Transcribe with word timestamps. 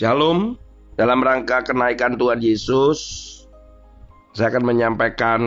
Shalom, 0.00 0.56
dalam 0.96 1.20
rangka 1.20 1.60
kenaikan 1.60 2.16
Tuhan 2.16 2.40
Yesus, 2.40 2.96
saya 4.32 4.48
akan 4.48 4.72
menyampaikan 4.72 5.40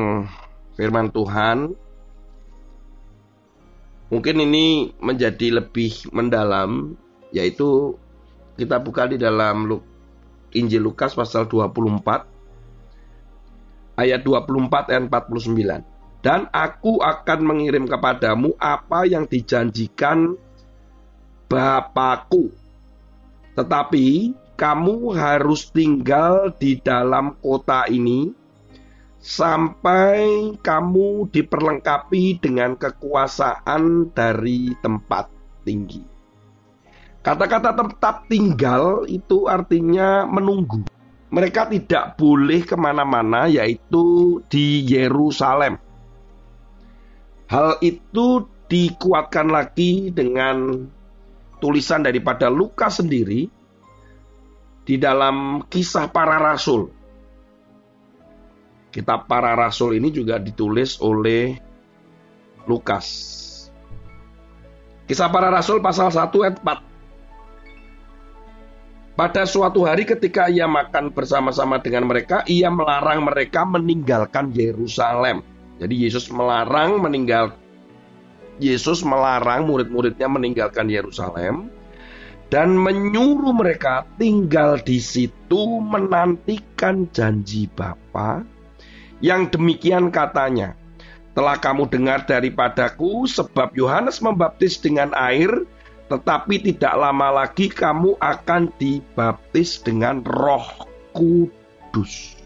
firman 0.77 1.09
Tuhan. 1.09 1.73
Mungkin 4.13 4.37
ini 4.45 4.93
menjadi 5.01 5.57
lebih 5.57 6.05
mendalam, 6.13 6.93
yaitu 7.33 7.97
kita 8.53 8.77
buka 8.77 9.09
di 9.09 9.17
dalam 9.17 9.81
Injil 10.53 10.85
Lukas 10.85 11.17
pasal 11.17 11.49
24, 11.49 12.29
ayat 13.97 14.21
24 14.21 14.93
dan 14.93 15.09
49. 15.09 15.81
Dan 16.21 16.45
aku 16.53 17.01
akan 17.01 17.39
mengirim 17.41 17.89
kepadamu 17.89 18.53
apa 18.61 19.09
yang 19.09 19.25
dijanjikan 19.25 20.37
Bapakku. 21.49 22.53
Tetapi 23.57 24.05
kamu 24.53 25.17
harus 25.17 25.73
tinggal 25.73 26.53
di 26.53 26.77
dalam 26.77 27.33
kota 27.41 27.89
ini 27.89 28.29
sampai 29.23 30.51
kamu 30.59 31.31
diperlengkapi 31.31 32.43
dengan 32.43 32.75
kekuasaan 32.75 34.11
dari 34.11 34.75
tempat 34.83 35.31
tinggi. 35.63 36.03
Kata-kata 37.23 37.71
tempat 37.71 38.27
tinggal 38.27 39.07
itu 39.07 39.47
artinya 39.47 40.27
menunggu. 40.27 40.83
Mereka 41.31 41.71
tidak 41.71 42.19
boleh 42.19 42.61
ke 42.67 42.75
mana-mana, 42.75 43.47
yaitu 43.47 44.37
di 44.51 44.83
Yerusalem. 44.85 45.79
Hal 47.47 47.79
itu 47.79 48.43
dikuatkan 48.67 49.49
lagi 49.49 50.11
dengan 50.11 50.85
tulisan 51.63 52.03
daripada 52.03 52.51
Lukas 52.51 52.99
sendiri 52.99 53.62
di 54.83 54.99
dalam 54.99 55.63
kisah 55.67 56.11
para 56.11 56.39
rasul. 56.39 56.91
Kitab 58.93 59.25
para 59.25 59.57
rasul 59.57 59.97
ini 59.97 60.13
juga 60.13 60.37
ditulis 60.37 61.01
oleh 61.01 61.57
Lukas. 62.69 63.07
Kisah 65.09 65.27
para 65.33 65.49
rasul 65.49 65.81
pasal 65.81 66.13
1 66.13 66.29
ayat 66.45 66.57
4. 66.61 66.93
Pada 69.13 69.45
suatu 69.45 69.85
hari 69.85 70.09
ketika 70.09 70.49
ia 70.49 70.65
makan 70.65 71.13
bersama-sama 71.13 71.77
dengan 71.77 72.09
mereka, 72.09 72.41
ia 72.49 72.69
melarang 72.73 73.21
mereka 73.25 73.61
meninggalkan 73.65 74.49
Yerusalem. 74.53 75.45
Jadi 75.77 76.05
Yesus 76.05 76.29
melarang 76.29 77.01
meninggal 77.01 77.53
Yesus 78.61 79.01
melarang 79.01 79.65
murid-muridnya 79.65 80.29
meninggalkan 80.29 80.85
Yerusalem 80.85 81.73
dan 82.53 82.77
menyuruh 82.77 83.49
mereka 83.49 84.05
tinggal 84.21 84.77
di 84.77 85.01
situ 85.01 85.81
menantikan 85.81 87.09
janji 87.09 87.65
Bapa 87.65 88.45
yang 89.25 89.49
demikian 89.49 90.13
katanya 90.13 90.77
telah 91.33 91.57
kamu 91.57 91.89
dengar 91.89 92.29
daripadaku 92.29 93.25
sebab 93.25 93.73
Yohanes 93.73 94.21
membaptis 94.21 94.77
dengan 94.77 95.09
air 95.17 95.49
tetapi 96.13 96.61
tidak 96.61 96.93
lama 96.93 97.41
lagi 97.41 97.73
kamu 97.73 98.21
akan 98.21 98.69
dibaptis 98.77 99.81
dengan 99.81 100.21
Roh 100.21 100.85
Kudus. 101.09 102.37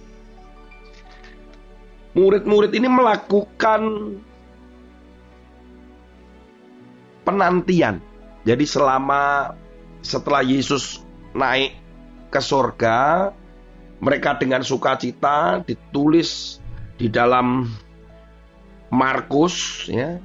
Murid-murid 2.16 2.72
ini 2.72 2.88
melakukan 2.88 3.82
penantian. 7.28 8.00
Jadi 8.48 8.64
selama 8.64 9.52
setelah 10.02 10.46
Yesus 10.46 11.02
naik 11.34 11.76
ke 12.30 12.42
sorga, 12.42 13.32
mereka 13.98 14.38
dengan 14.38 14.62
sukacita 14.62 15.62
ditulis 15.66 16.62
di 16.98 17.10
dalam 17.10 17.70
Markus 18.94 19.88
ya. 19.90 20.22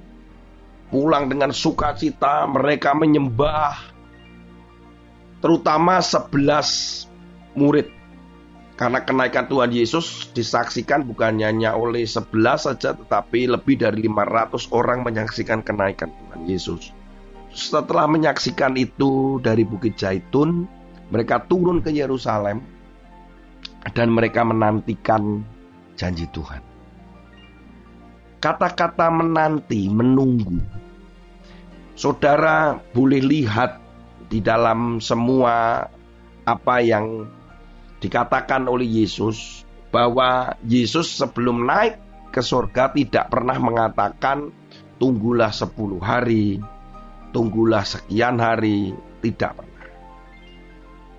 Pulang 0.92 1.32
dengan 1.32 1.56
sukacita 1.56 2.44
mereka 2.44 2.92
menyembah 2.92 3.80
terutama 5.40 6.04
11 6.04 7.08
murid. 7.56 7.88
Karena 8.76 9.00
kenaikan 9.00 9.48
Tuhan 9.48 9.72
Yesus 9.72 10.28
disaksikan 10.36 11.08
bukan 11.08 11.40
hanya 11.40 11.72
oleh 11.72 12.04
11 12.04 12.68
saja 12.68 12.92
tetapi 12.92 13.48
lebih 13.48 13.80
dari 13.80 14.04
500 14.04 14.68
orang 14.68 15.00
menyaksikan 15.00 15.64
kenaikan 15.64 16.12
Tuhan 16.12 16.40
Yesus 16.44 16.92
setelah 17.52 18.08
menyaksikan 18.08 18.74
itu 18.80 19.36
dari 19.44 19.62
Bukit 19.68 20.00
Zaitun, 20.00 20.64
mereka 21.12 21.44
turun 21.44 21.84
ke 21.84 21.92
Yerusalem 21.92 22.64
dan 23.92 24.08
mereka 24.08 24.40
menantikan 24.42 25.44
janji 25.94 26.24
Tuhan. 26.32 26.64
Kata-kata 28.42 29.06
menanti, 29.12 29.86
menunggu. 29.86 30.58
Saudara 31.94 32.74
boleh 32.90 33.22
lihat 33.22 33.78
di 34.26 34.40
dalam 34.42 34.98
semua 34.98 35.86
apa 36.42 36.76
yang 36.82 37.28
dikatakan 38.02 38.66
oleh 38.66 39.04
Yesus 39.04 39.62
bahwa 39.94 40.58
Yesus 40.66 41.20
sebelum 41.20 41.68
naik 41.68 42.00
ke 42.32 42.40
surga 42.40 42.96
tidak 42.96 43.30
pernah 43.30 43.60
mengatakan 43.60 44.50
tunggulah 44.96 45.52
10 45.52 46.00
hari, 46.02 46.58
tunggulah 47.32 47.82
sekian 47.82 48.38
hari, 48.38 48.92
tidak 49.24 49.58
pernah. 49.58 49.72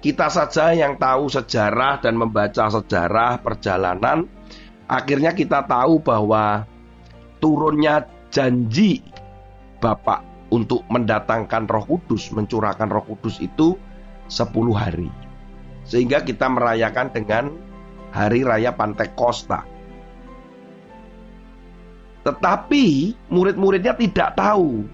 Kita 0.03 0.27
saja 0.27 0.75
yang 0.75 0.99
tahu 0.99 1.31
sejarah 1.31 2.03
dan 2.03 2.19
membaca 2.19 2.67
sejarah 2.69 3.39
perjalanan, 3.39 4.27
akhirnya 4.85 5.31
kita 5.31 5.63
tahu 5.63 6.03
bahwa 6.03 6.67
turunnya 7.39 8.07
janji 8.27 8.99
Bapak 9.79 10.23
untuk 10.53 10.87
mendatangkan 10.87 11.67
Roh 11.67 11.83
Kudus, 11.83 12.31
mencurahkan 12.31 12.87
Roh 12.87 13.03
Kudus 13.03 13.41
itu 13.43 13.75
10 14.31 14.71
hari. 14.71 15.11
Sehingga 15.83 16.23
kita 16.23 16.47
merayakan 16.47 17.11
dengan 17.11 17.51
hari 18.15 18.47
raya 18.47 18.71
Pantekosta. 18.71 19.67
Tetapi 22.23 22.85
murid-muridnya 23.27 23.91
tidak 23.99 24.39
tahu 24.39 24.87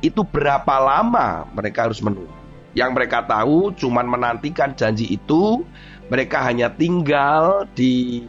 itu 0.00 0.22
berapa 0.22 0.78
lama 0.78 1.48
mereka 1.54 1.90
harus 1.90 1.98
menunggu. 1.98 2.30
Yang 2.76 2.90
mereka 2.94 3.24
tahu 3.26 3.74
cuman 3.74 4.06
menantikan 4.06 4.76
janji 4.78 5.10
itu, 5.10 5.66
mereka 6.12 6.44
hanya 6.46 6.70
tinggal 6.70 7.66
di 7.74 8.22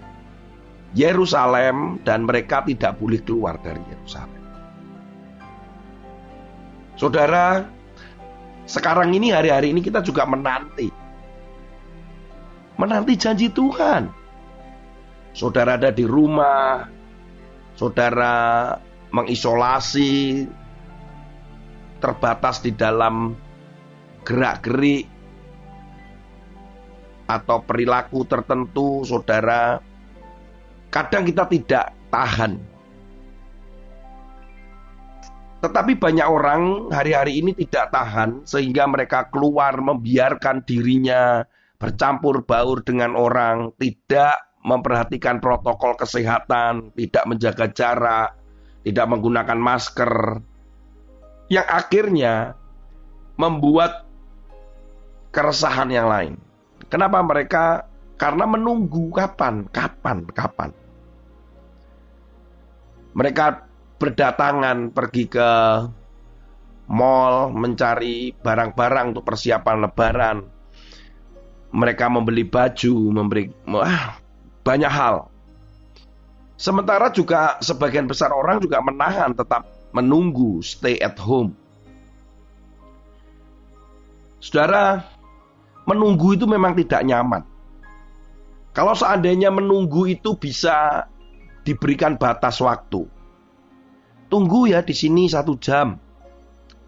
Yerusalem 0.98 2.02
dan 2.02 2.26
mereka 2.26 2.66
tidak 2.66 2.98
boleh 2.98 3.22
keluar 3.22 3.62
dari 3.62 3.82
Yerusalem. 3.94 4.42
Saudara, 6.98 7.64
sekarang 8.66 9.14
ini 9.14 9.30
hari-hari 9.30 9.70
ini 9.70 9.86
kita 9.86 10.02
juga 10.02 10.26
menanti. 10.26 10.90
Menanti 12.76 13.14
janji 13.16 13.48
Tuhan. 13.54 14.10
Saudara 15.32 15.78
ada 15.78 15.94
di 15.94 16.04
rumah, 16.04 16.90
saudara 17.78 18.76
mengisolasi 19.14 20.44
terbatas 22.00 22.64
di 22.64 22.72
dalam 22.74 23.36
gerak-gerik 24.24 25.08
atau 27.30 27.62
perilaku 27.62 28.26
tertentu, 28.26 29.06
saudara, 29.06 29.78
kadang 30.90 31.24
kita 31.24 31.46
tidak 31.46 31.94
tahan. 32.10 32.58
Tetapi 35.60 36.00
banyak 36.00 36.24
orang 36.24 36.88
hari-hari 36.90 37.44
ini 37.44 37.52
tidak 37.52 37.92
tahan 37.92 38.48
sehingga 38.48 38.88
mereka 38.88 39.28
keluar 39.28 39.76
membiarkan 39.78 40.64
dirinya 40.64 41.44
bercampur 41.76 42.48
baur 42.48 42.80
dengan 42.82 43.14
orang, 43.14 43.76
tidak 43.76 44.40
memperhatikan 44.64 45.44
protokol 45.44 46.00
kesehatan, 46.00 46.96
tidak 46.96 47.24
menjaga 47.28 47.66
jarak, 47.76 48.30
tidak 48.88 49.06
menggunakan 49.12 49.60
masker, 49.60 50.44
yang 51.50 51.66
akhirnya 51.66 52.54
membuat 53.36 54.06
keresahan 55.34 55.90
yang 55.90 56.08
lain. 56.08 56.34
Kenapa 56.90 57.20
mereka? 57.26 57.90
Karena 58.20 58.46
menunggu 58.46 59.10
kapan, 59.16 59.66
kapan, 59.72 60.28
kapan. 60.30 60.70
Mereka 63.16 63.46
berdatangan 64.00 64.92
pergi 64.92 65.24
ke 65.28 65.50
mall 66.90 67.54
mencari 67.54 68.34
barang-barang 68.34 69.06
untuk 69.16 69.24
persiapan 69.24 69.78
lebaran. 69.88 70.38
Mereka 71.70 72.06
membeli 72.10 72.44
baju, 72.50 72.96
memberi 73.14 73.46
wah, 73.70 74.18
banyak 74.66 74.90
hal. 74.90 75.30
Sementara 76.60 77.08
juga 77.14 77.56
sebagian 77.64 78.10
besar 78.10 78.36
orang 78.36 78.60
juga 78.60 78.84
menahan 78.84 79.32
tetap 79.32 79.79
menunggu 79.96 80.62
stay 80.62 80.98
at 81.02 81.18
home. 81.18 81.54
Saudara, 84.40 85.04
menunggu 85.84 86.38
itu 86.38 86.48
memang 86.48 86.78
tidak 86.78 87.04
nyaman. 87.04 87.44
Kalau 88.72 88.96
seandainya 88.96 89.52
menunggu 89.52 90.08
itu 90.08 90.38
bisa 90.40 91.10
diberikan 91.68 92.16
batas 92.16 92.62
waktu. 92.64 93.04
Tunggu 94.30 94.70
ya 94.70 94.86
di 94.86 94.94
sini 94.94 95.26
satu 95.28 95.58
jam. 95.58 95.98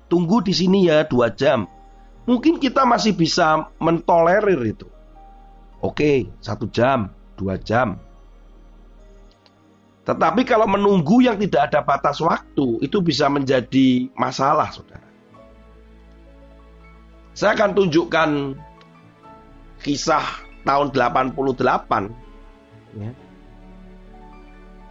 Tunggu 0.08 0.46
di 0.46 0.54
sini 0.54 0.88
ya 0.88 1.04
dua 1.04 1.34
jam. 1.34 1.66
Mungkin 2.30 2.62
kita 2.62 2.86
masih 2.86 3.18
bisa 3.18 3.74
mentolerir 3.82 4.62
itu. 4.62 4.88
Oke, 5.82 6.30
satu 6.38 6.70
jam, 6.70 7.10
dua 7.34 7.58
jam. 7.58 7.98
Tetapi 10.02 10.42
kalau 10.50 10.66
menunggu 10.66 11.22
yang 11.22 11.38
tidak 11.38 11.70
ada 11.70 11.86
batas 11.86 12.18
waktu, 12.20 12.82
itu 12.82 12.98
bisa 13.06 13.30
menjadi 13.30 14.10
masalah, 14.18 14.74
saudara. 14.74 15.06
Saya 17.38 17.54
akan 17.54 17.72
tunjukkan 17.78 18.30
kisah 19.82 20.26
tahun 20.62 20.94
88 20.94 21.42
ya. 23.02 23.12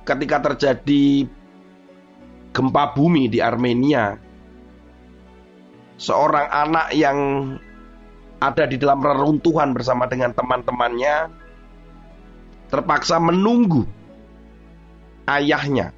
ketika 0.03 0.37
terjadi 0.51 1.31
gempa 2.51 2.91
bumi 2.91 3.31
di 3.31 3.39
Armenia 3.39 4.19
seorang 5.95 6.51
anak 6.51 6.91
yang 6.97 7.19
ada 8.43 8.65
di 8.67 8.81
dalam 8.81 8.99
reruntuhan 8.99 9.71
bersama 9.77 10.11
dengan 10.11 10.35
teman-temannya 10.35 11.31
terpaksa 12.73 13.23
menunggu 13.23 13.87
ayahnya 15.31 15.95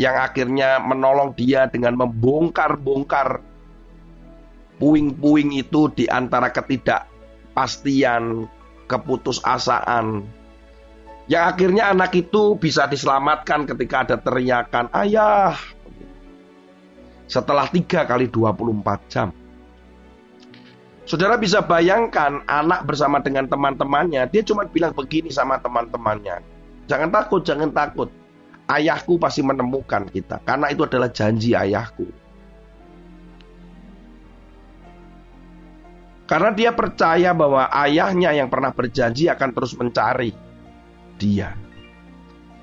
yang 0.00 0.16
akhirnya 0.16 0.80
menolong 0.80 1.36
dia 1.36 1.68
dengan 1.68 1.92
membongkar-bongkar 1.98 3.44
puing-puing 4.80 5.60
itu 5.60 5.92
di 5.92 6.08
antara 6.08 6.48
ketidakpastian, 6.48 8.48
keputusasaan. 8.88 10.24
Yang 11.28 11.44
akhirnya 11.46 11.92
anak 11.92 12.16
itu 12.16 12.56
bisa 12.56 12.88
diselamatkan 12.88 13.68
ketika 13.68 14.08
ada 14.08 14.16
teriakan 14.16 14.88
ayah. 15.04 15.54
Setelah 17.28 17.68
3 17.68 18.08
kali 18.08 18.26
24 18.26 19.12
jam. 19.12 19.28
Saudara 21.06 21.38
bisa 21.38 21.62
bayangkan 21.62 22.42
anak 22.46 22.86
bersama 22.88 23.22
dengan 23.22 23.46
teman-temannya, 23.46 24.26
dia 24.30 24.42
cuma 24.42 24.66
bilang 24.66 24.94
begini 24.96 25.30
sama 25.30 25.60
teman-temannya. 25.60 26.42
Jangan 26.90 27.10
takut, 27.14 27.46
jangan 27.46 27.70
takut. 27.70 28.10
Ayahku 28.70 29.18
pasti 29.18 29.42
menemukan 29.42 30.06
kita. 30.06 30.38
Karena 30.46 30.70
itu 30.70 30.86
adalah 30.86 31.10
janji 31.10 31.58
ayahku. 31.58 32.06
Karena 36.30 36.54
dia 36.54 36.70
percaya 36.70 37.34
bahwa 37.34 37.66
ayahnya 37.74 38.30
yang 38.30 38.46
pernah 38.46 38.70
berjanji 38.70 39.26
akan 39.26 39.50
terus 39.50 39.74
mencari 39.74 40.30
dia. 41.18 41.58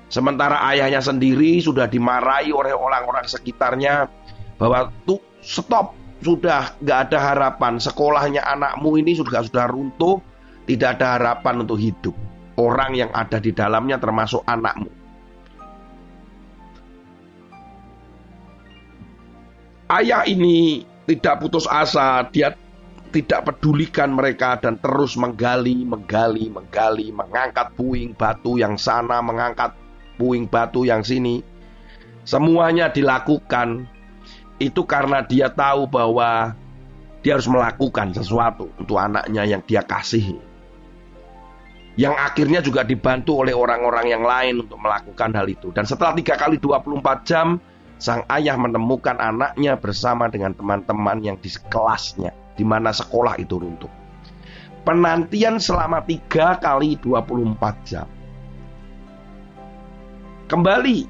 Sementara 0.08 0.64
ayahnya 0.72 1.04
sendiri 1.04 1.60
sudah 1.60 1.84
dimarahi 1.84 2.48
oleh 2.48 2.72
orang-orang 2.72 3.28
sekitarnya 3.28 4.08
bahwa 4.56 4.88
tuh 5.04 5.20
stop. 5.44 5.92
Sudah 6.18 6.74
nggak 6.82 6.98
ada 7.12 7.18
harapan. 7.30 7.78
Sekolahnya 7.78 8.42
anakmu 8.42 8.96
ini 8.98 9.14
sudah 9.14 9.44
sudah 9.44 9.68
runtuh. 9.68 10.18
Tidak 10.64 10.98
ada 10.98 11.20
harapan 11.20 11.62
untuk 11.62 11.76
hidup. 11.76 12.16
Orang 12.56 12.96
yang 12.96 13.12
ada 13.14 13.38
di 13.38 13.52
dalamnya 13.54 14.00
termasuk 14.00 14.42
anakmu 14.48 14.97
ayah 19.88 20.24
ini 20.28 20.84
tidak 21.08 21.40
putus 21.40 21.64
asa 21.64 22.24
dia 22.28 22.52
tidak 23.08 23.48
pedulikan 23.48 24.12
mereka 24.12 24.60
dan 24.60 24.76
terus 24.76 25.16
menggali, 25.16 25.80
menggali, 25.80 26.52
menggali, 26.52 27.08
mengangkat 27.08 27.72
puing 27.72 28.12
batu 28.12 28.60
yang 28.60 28.76
sana, 28.76 29.24
mengangkat 29.24 29.72
puing 30.20 30.44
batu 30.44 30.84
yang 30.84 31.00
sini. 31.00 31.40
Semuanya 32.28 32.92
dilakukan 32.92 33.88
itu 34.60 34.84
karena 34.84 35.24
dia 35.24 35.48
tahu 35.48 35.88
bahwa 35.88 36.52
dia 37.24 37.40
harus 37.40 37.48
melakukan 37.48 38.12
sesuatu 38.12 38.68
untuk 38.76 39.00
anaknya 39.00 39.48
yang 39.48 39.62
dia 39.64 39.80
kasihi. 39.80 40.36
Yang 41.98 42.14
akhirnya 42.14 42.60
juga 42.62 42.86
dibantu 42.86 43.42
oleh 43.42 43.56
orang-orang 43.56 44.06
yang 44.06 44.22
lain 44.22 44.62
untuk 44.62 44.78
melakukan 44.78 45.34
hal 45.34 45.46
itu. 45.50 45.74
Dan 45.74 45.82
setelah 45.82 46.14
3 46.14 46.38
kali 46.38 46.56
24 46.62 47.26
jam, 47.26 47.58
sang 47.98 48.22
ayah 48.30 48.54
menemukan 48.54 49.18
anaknya 49.18 49.74
bersama 49.74 50.30
dengan 50.30 50.54
teman-teman 50.54 51.18
yang 51.18 51.36
di 51.42 51.50
kelasnya 51.70 52.30
di 52.54 52.62
mana 52.62 52.94
sekolah 52.94 53.34
itu 53.42 53.58
runtuh. 53.58 53.90
Penantian 54.86 55.58
selama 55.58 56.00
3 56.06 56.62
kali 56.62 56.96
24 57.02 57.58
jam. 57.84 58.08
Kembali 60.48 61.04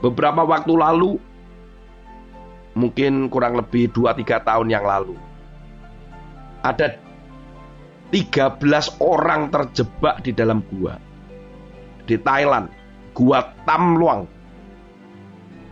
beberapa 0.00 0.46
waktu 0.46 0.72
lalu 0.72 1.20
mungkin 2.78 3.26
kurang 3.28 3.58
lebih 3.58 3.90
2-3 3.92 4.46
tahun 4.46 4.70
yang 4.70 4.86
lalu 4.86 5.18
ada 6.62 6.94
13 8.14 8.56
orang 9.04 9.52
terjebak 9.52 10.24
di 10.24 10.32
dalam 10.32 10.64
gua 10.72 10.96
di 12.08 12.16
Thailand, 12.16 12.72
gua 13.12 13.52
Tam 13.68 14.00
Luang 14.00 14.24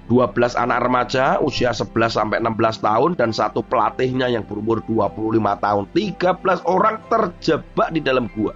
12 0.06 0.55
anak 0.55 0.87
remaja 0.87 1.42
usia 1.42 1.75
11 1.75 2.14
sampai 2.14 2.38
16 2.38 2.78
tahun 2.78 3.11
dan 3.19 3.35
satu 3.35 3.59
pelatihnya 3.66 4.30
yang 4.30 4.47
berumur 4.47 4.78
25 4.87 5.19
tahun. 5.59 5.85
13 5.90 6.62
orang 6.62 6.97
terjebak 7.11 7.88
di 7.90 7.99
dalam 7.99 8.30
gua. 8.30 8.54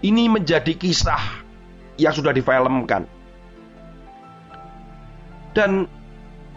Ini 0.00 0.24
menjadi 0.32 0.72
kisah 0.72 1.44
yang 2.00 2.16
sudah 2.16 2.32
difilmkan. 2.32 3.04
Dan 5.52 5.84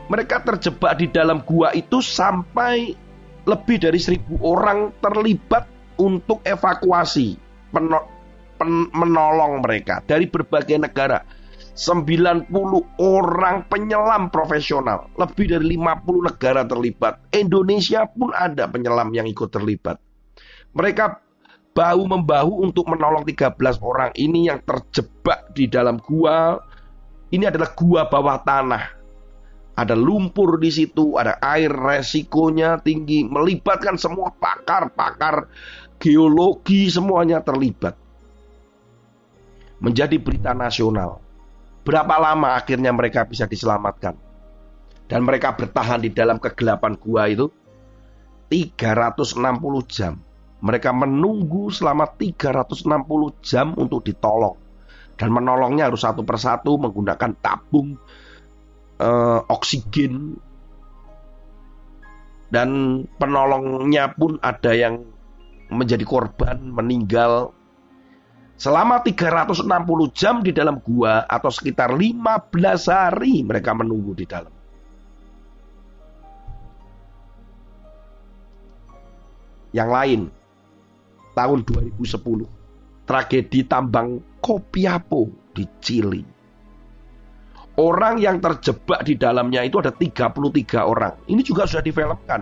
mereka 0.07 0.39
terjebak 0.39 1.03
di 1.03 1.11
dalam 1.11 1.43
gua 1.43 1.75
itu 1.75 1.99
sampai 1.99 2.95
lebih 3.43 3.79
dari 3.79 3.99
seribu 3.99 4.39
orang 4.39 4.95
terlibat 5.03 5.67
untuk 5.99 6.39
evakuasi 6.47 7.35
menolong 8.93 9.61
mereka 9.61 10.01
dari 10.05 10.25
berbagai 10.25 10.77
negara. 10.81 11.21
90 11.77 12.49
orang 12.97 13.57
penyelam 13.69 14.33
profesional, 14.33 15.13
lebih 15.13 15.45
dari 15.45 15.77
50 15.77 16.25
negara 16.25 16.65
terlibat. 16.65 17.21
Indonesia 17.29 18.09
pun 18.09 18.33
ada 18.33 18.65
penyelam 18.65 19.13
yang 19.13 19.29
ikut 19.29 19.53
terlibat. 19.53 20.01
Mereka 20.73 21.21
bahu 21.77 22.01
membahu 22.09 22.65
untuk 22.65 22.89
menolong 22.89 23.21
13 23.21 23.53
orang 23.85 24.09
ini 24.17 24.49
yang 24.49 24.57
terjebak 24.65 25.53
di 25.53 25.69
dalam 25.69 26.01
gua. 26.01 26.57
Ini 27.29 27.53
adalah 27.53 27.69
gua 27.77 28.09
bawah 28.09 28.41
tanah. 28.41 28.97
Ada 29.77 29.93
lumpur 29.93 30.57
di 30.57 30.73
situ, 30.73 31.21
ada 31.21 31.37
air, 31.45 31.69
resikonya 31.69 32.81
tinggi, 32.81 33.21
melibatkan 33.21 34.01
semua 34.01 34.33
pakar-pakar 34.33 35.45
geologi 36.01 36.89
semuanya 36.89 37.45
terlibat 37.45 38.06
menjadi 39.79 40.17
berita 40.17 40.51
nasional. 40.53 41.21
Berapa 41.85 42.19
lama 42.19 42.57
akhirnya 42.57 42.91
mereka 42.91 43.23
bisa 43.23 43.47
diselamatkan? 43.47 44.17
Dan 45.07 45.23
mereka 45.23 45.55
bertahan 45.55 46.03
di 46.03 46.11
dalam 46.11 46.35
kegelapan 46.35 46.99
gua 46.99 47.31
itu 47.31 47.47
360 48.51 49.39
jam. 49.87 50.19
Mereka 50.57 50.91
menunggu 50.91 51.71
selama 51.71 52.09
360 52.11 53.39
jam 53.39 53.71
untuk 53.77 54.03
ditolong. 54.03 54.57
Dan 55.15 55.31
menolongnya 55.31 55.87
harus 55.87 56.03
satu 56.03 56.27
persatu 56.27 56.75
menggunakan 56.75 57.31
tabung 57.39 57.95
eh, 58.99 59.39
oksigen. 59.47 60.35
Dan 62.47 62.69
penolongnya 63.19 64.11
pun 64.11 64.39
ada 64.39 64.71
yang 64.71 65.03
menjadi 65.67 66.03
korban, 66.07 66.63
meninggal 66.71 67.56
Selama 68.57 69.05
360 69.05 69.69
jam 70.17 70.41
di 70.41 70.49
dalam 70.49 70.81
gua 70.81 71.29
atau 71.29 71.53
sekitar 71.53 71.93
15 71.93 72.89
hari 72.89 73.45
mereka 73.45 73.77
menunggu 73.77 74.17
di 74.17 74.25
dalam. 74.25 74.49
Yang 79.77 79.89
lain, 79.93 80.21
tahun 81.37 81.59
2010, 81.69 83.05
tragedi 83.05 83.61
tambang 83.69 84.25
Kopiapo 84.41 85.53
di 85.53 85.69
Chili. 85.77 86.25
Orang 87.77 88.17
yang 88.17 88.41
terjebak 88.41 89.05
di 89.05 89.21
dalamnya 89.21 89.61
itu 89.61 89.77
ada 89.77 89.93
33 89.93 90.81
orang. 90.81 91.13
Ini 91.29 91.45
juga 91.45 91.69
sudah 91.69 91.85
difilmkan. 91.85 92.41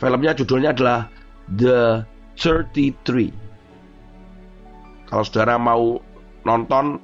Filmnya 0.00 0.32
judulnya 0.32 0.72
adalah 0.72 1.12
The 1.52 2.08
33 2.32 3.47
kalau 5.08 5.24
saudara 5.24 5.56
mau 5.56 5.96
nonton, 6.44 7.00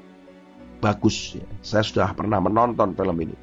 bagus. 0.85 1.41
Ya. 1.41 1.45
Saya 1.65 1.83
sudah 1.83 2.09
pernah 2.13 2.39
menonton 2.39 2.93
film 2.93 3.17
ini. 3.25 3.37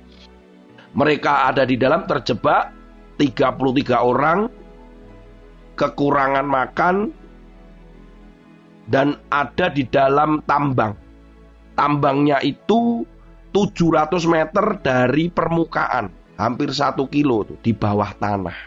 Mereka 0.94 1.50
ada 1.50 1.66
di 1.66 1.82
dalam 1.82 2.06
terjebak 2.06 2.70
33 3.18 3.98
orang 3.98 4.40
kekurangan 5.74 6.46
makan 6.46 6.96
dan 8.86 9.18
ada 9.34 9.74
di 9.74 9.82
dalam 9.90 10.46
tambang. 10.46 10.94
Tambangnya 11.74 12.38
itu 12.46 13.02
700 13.56 14.30
meter 14.30 14.78
dari 14.84 15.32
permukaan, 15.32 16.38
hampir 16.38 16.70
satu 16.70 17.10
kilo 17.10 17.48
tuh, 17.48 17.58
di 17.64 17.74
bawah 17.74 18.12
tanah. 18.20 18.60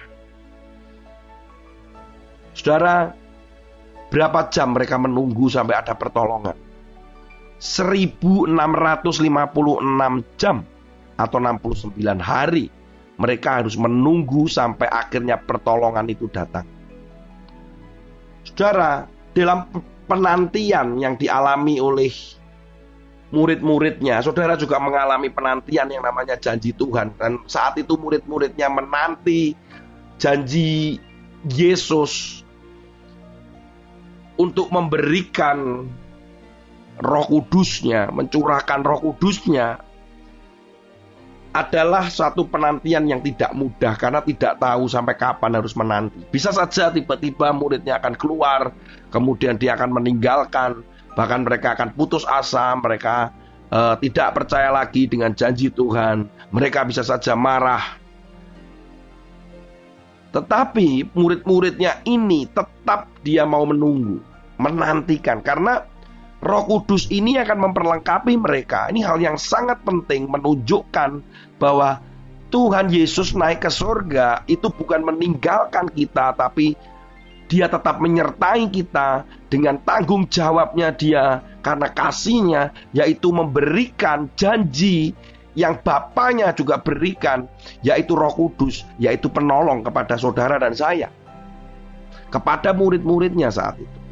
Saudara, 2.57 3.13
berapa 4.09 4.49
jam 4.53 4.77
mereka 4.77 4.97
menunggu 5.01 5.49
sampai 5.49 5.75
ada 5.79 5.95
pertolongan? 5.97 6.57
1656 7.59 8.51
jam 10.37 10.57
atau 11.15 11.39
69 11.39 11.95
hari 12.21 12.69
mereka 13.15 13.63
harus 13.63 13.79
menunggu 13.79 14.51
sampai 14.51 14.91
akhirnya 14.91 15.39
pertolongan 15.39 16.11
itu 16.11 16.27
datang. 16.29 16.67
Saudara, 18.45 19.07
dalam 19.33 19.71
penantian 20.05 21.01
yang 21.01 21.17
dialami 21.17 21.81
oleh 21.81 22.13
murid-muridnya, 23.33 24.21
saudara 24.21 24.55
juga 24.55 24.77
mengalami 24.83 25.33
penantian 25.33 25.89
yang 25.89 26.05
namanya 26.05 26.37
janji 26.37 26.77
Tuhan. 26.77 27.17
Dan 27.17 27.41
saat 27.49 27.81
itu 27.81 27.97
murid-muridnya 27.97 28.69
menanti 28.69 29.57
janji 30.21 31.01
Yesus 31.49 32.44
untuk 34.39 34.71
memberikan 34.71 35.87
roh 36.99 37.27
kudusnya, 37.27 38.11
mencurahkan 38.11 38.81
roh 38.83 39.01
kudusnya 39.03 39.83
adalah 41.55 42.11
satu 42.11 42.51
penantian 42.51 43.07
yang 43.07 43.23
tidak 43.23 43.55
mudah 43.55 43.95
karena 43.95 44.19
tidak 44.27 44.59
tahu 44.59 44.91
sampai 44.91 45.15
kapan 45.15 45.55
harus 45.55 45.79
menanti. 45.79 46.27
Bisa 46.35 46.51
saja 46.51 46.91
tiba-tiba 46.91 47.55
muridnya 47.55 48.03
akan 48.03 48.19
keluar, 48.19 48.75
kemudian 49.15 49.55
dia 49.55 49.79
akan 49.79 49.95
meninggalkan, 49.95 50.83
bahkan 51.15 51.47
mereka 51.47 51.79
akan 51.79 51.95
putus 51.95 52.27
asa, 52.27 52.75
mereka 52.75 53.31
uh, 53.71 53.95
tidak 54.03 54.35
percaya 54.35 54.75
lagi 54.75 55.07
dengan 55.07 55.31
janji 55.31 55.71
Tuhan, 55.71 56.27
mereka 56.51 56.83
bisa 56.83 57.07
saja 57.07 57.39
marah. 57.39 58.03
Tetapi 60.35 61.15
murid-muridnya 61.15 62.03
ini 62.03 62.51
tetap 62.51 63.07
dia 63.23 63.47
mau 63.47 63.63
menunggu, 63.63 64.19
menantikan 64.59 65.39
karena 65.39 65.87
Roh 66.45 66.67
Kudus 66.69 67.09
ini 67.09 67.41
akan 67.41 67.71
memperlengkapi 67.71 68.37
mereka. 68.37 68.91
Ini 68.93 69.01
hal 69.07 69.23
yang 69.23 69.39
sangat 69.41 69.81
penting 69.87 70.29
menunjukkan 70.29 71.25
bahwa 71.57 72.03
Tuhan 72.53 72.93
Yesus 72.93 73.33
naik 73.33 73.65
ke 73.65 73.71
surga 73.73 74.45
itu 74.47 74.69
bukan 74.69 75.03
meninggalkan 75.03 75.89
kita 75.91 76.37
tapi 76.37 76.77
dia 77.51 77.67
tetap 77.67 77.99
menyertai 77.99 78.71
kita 78.71 79.27
dengan 79.51 79.79
tanggung 79.83 80.31
jawabnya 80.31 80.95
dia 80.95 81.43
karena 81.67 81.89
kasihnya 81.91 82.63
yaitu 82.95 83.35
memberikan 83.35 84.31
janji 84.39 85.17
yang 85.55 85.79
Bapaknya 85.83 86.51
juga 86.55 86.83
berikan 86.83 87.47
yaitu 87.81 88.19
Roh 88.19 88.35
Kudus 88.35 88.83
yaitu 88.99 89.31
penolong 89.31 89.87
kepada 89.87 90.19
saudara 90.19 90.59
dan 90.59 90.75
saya 90.75 91.11
kepada 92.31 92.75
murid-muridnya 92.75 93.51
saat 93.55 93.79
itu 93.79 94.05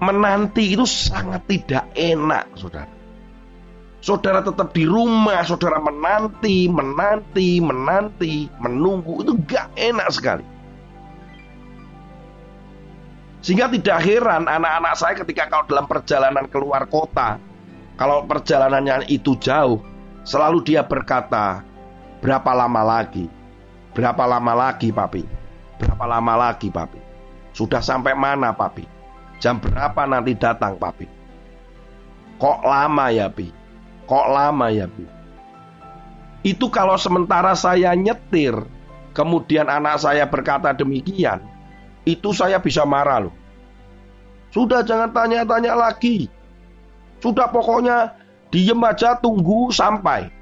menanti 0.00 0.72
itu 0.72 0.88
sangat 0.88 1.44
tidak 1.44 1.84
enak, 1.92 2.48
saudara. 2.56 2.88
Saudara 4.00 4.40
tetap 4.40 4.72
di 4.72 4.88
rumah, 4.88 5.44
saudara 5.44 5.76
menanti, 5.76 6.72
menanti, 6.72 7.60
menanti, 7.60 8.48
menunggu 8.56 9.20
itu 9.20 9.36
gak 9.44 9.76
enak 9.76 10.08
sekali. 10.08 10.44
Sehingga 13.44 13.68
tidak 13.68 14.00
heran 14.00 14.48
anak-anak 14.48 14.94
saya 14.96 15.14
ketika 15.20 15.52
kalau 15.52 15.68
dalam 15.68 15.84
perjalanan 15.84 16.48
keluar 16.48 16.88
kota, 16.88 17.36
kalau 18.00 18.24
perjalanannya 18.24 19.12
itu 19.12 19.36
jauh, 19.36 19.84
selalu 20.24 20.64
dia 20.64 20.80
berkata, 20.80 21.60
berapa 22.24 22.48
lama 22.56 22.80
lagi? 22.80 23.28
Berapa 23.92 24.24
lama 24.24 24.56
lagi, 24.56 24.88
papi? 24.88 25.28
Berapa 25.76 26.08
lama 26.08 26.48
lagi, 26.48 26.72
papi? 26.72 26.96
Sudah 27.52 27.84
sampai 27.84 28.16
mana, 28.16 28.56
papi? 28.56 28.88
Jam 29.36 29.60
berapa 29.60 30.08
nanti 30.08 30.32
datang 30.32 30.80
papi? 30.80 31.04
Kok 32.40 32.64
lama 32.64 33.12
ya 33.12 33.28
pi? 33.28 33.52
Kok 34.08 34.26
lama 34.32 34.72
ya 34.72 34.88
pi? 34.88 35.04
Itu 36.40 36.72
kalau 36.72 36.96
sementara 36.96 37.52
saya 37.52 37.92
nyetir, 37.92 38.56
kemudian 39.12 39.68
anak 39.68 40.00
saya 40.00 40.24
berkata 40.24 40.72
demikian, 40.72 41.44
itu 42.08 42.32
saya 42.32 42.56
bisa 42.56 42.88
marah 42.88 43.28
loh. 43.28 43.34
Sudah 44.56 44.80
jangan 44.80 45.12
tanya-tanya 45.12 45.76
lagi. 45.76 46.32
Sudah 47.20 47.52
pokoknya 47.52 48.16
diem 48.48 48.80
aja 48.82 49.16
tunggu 49.20 49.68
sampai. 49.70 50.32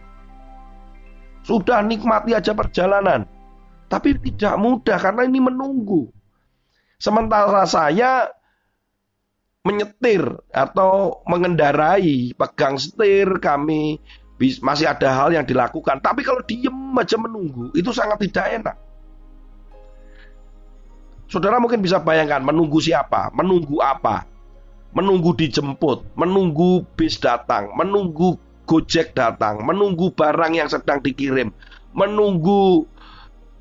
Sudah 1.42 1.82
nikmati 1.82 2.35
aja 2.35 2.54
perjalanan. 2.54 3.26
Tapi 3.88 4.14
tidak 4.20 4.54
mudah 4.61 4.99
karena 5.00 5.23
ini 5.26 5.40
menunggu. 5.42 6.12
Sementara 6.99 7.64
saya 7.64 8.30
menyetir 9.66 10.23
atau 10.54 11.23
mengendarai, 11.26 12.32
pegang 12.35 12.78
setir, 12.78 13.28
kami 13.38 13.99
masih 14.62 14.87
ada 14.87 15.08
hal 15.12 15.35
yang 15.35 15.44
dilakukan. 15.44 15.99
Tapi 15.99 16.23
kalau 16.23 16.40
diem 16.47 16.94
aja 16.94 17.16
menunggu, 17.18 17.75
itu 17.75 17.90
sangat 17.90 18.23
tidak 18.28 18.47
enak. 18.62 18.76
Saudara 21.28 21.61
mungkin 21.61 21.85
bisa 21.85 22.00
bayangkan 22.00 22.40
menunggu 22.40 22.80
siapa, 22.80 23.28
menunggu 23.37 23.85
apa, 23.85 24.25
menunggu 24.92 25.37
dijemput, 25.37 26.16
menunggu 26.16 26.85
bis 26.97 27.21
datang, 27.21 27.73
menunggu 27.76 28.40
gojek 28.68 29.16
datang, 29.16 29.64
menunggu 29.64 30.12
barang 30.12 30.52
yang 30.57 30.68
sedang 30.68 31.00
dikirim, 31.00 31.52
menunggu 31.92 32.85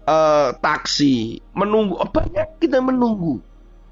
uh, 0.08 0.56
taksi, 0.60 1.44
menunggu 1.56 2.00
oh, 2.00 2.10
banyak 2.10 2.60
kita 2.60 2.80
menunggu 2.80 3.40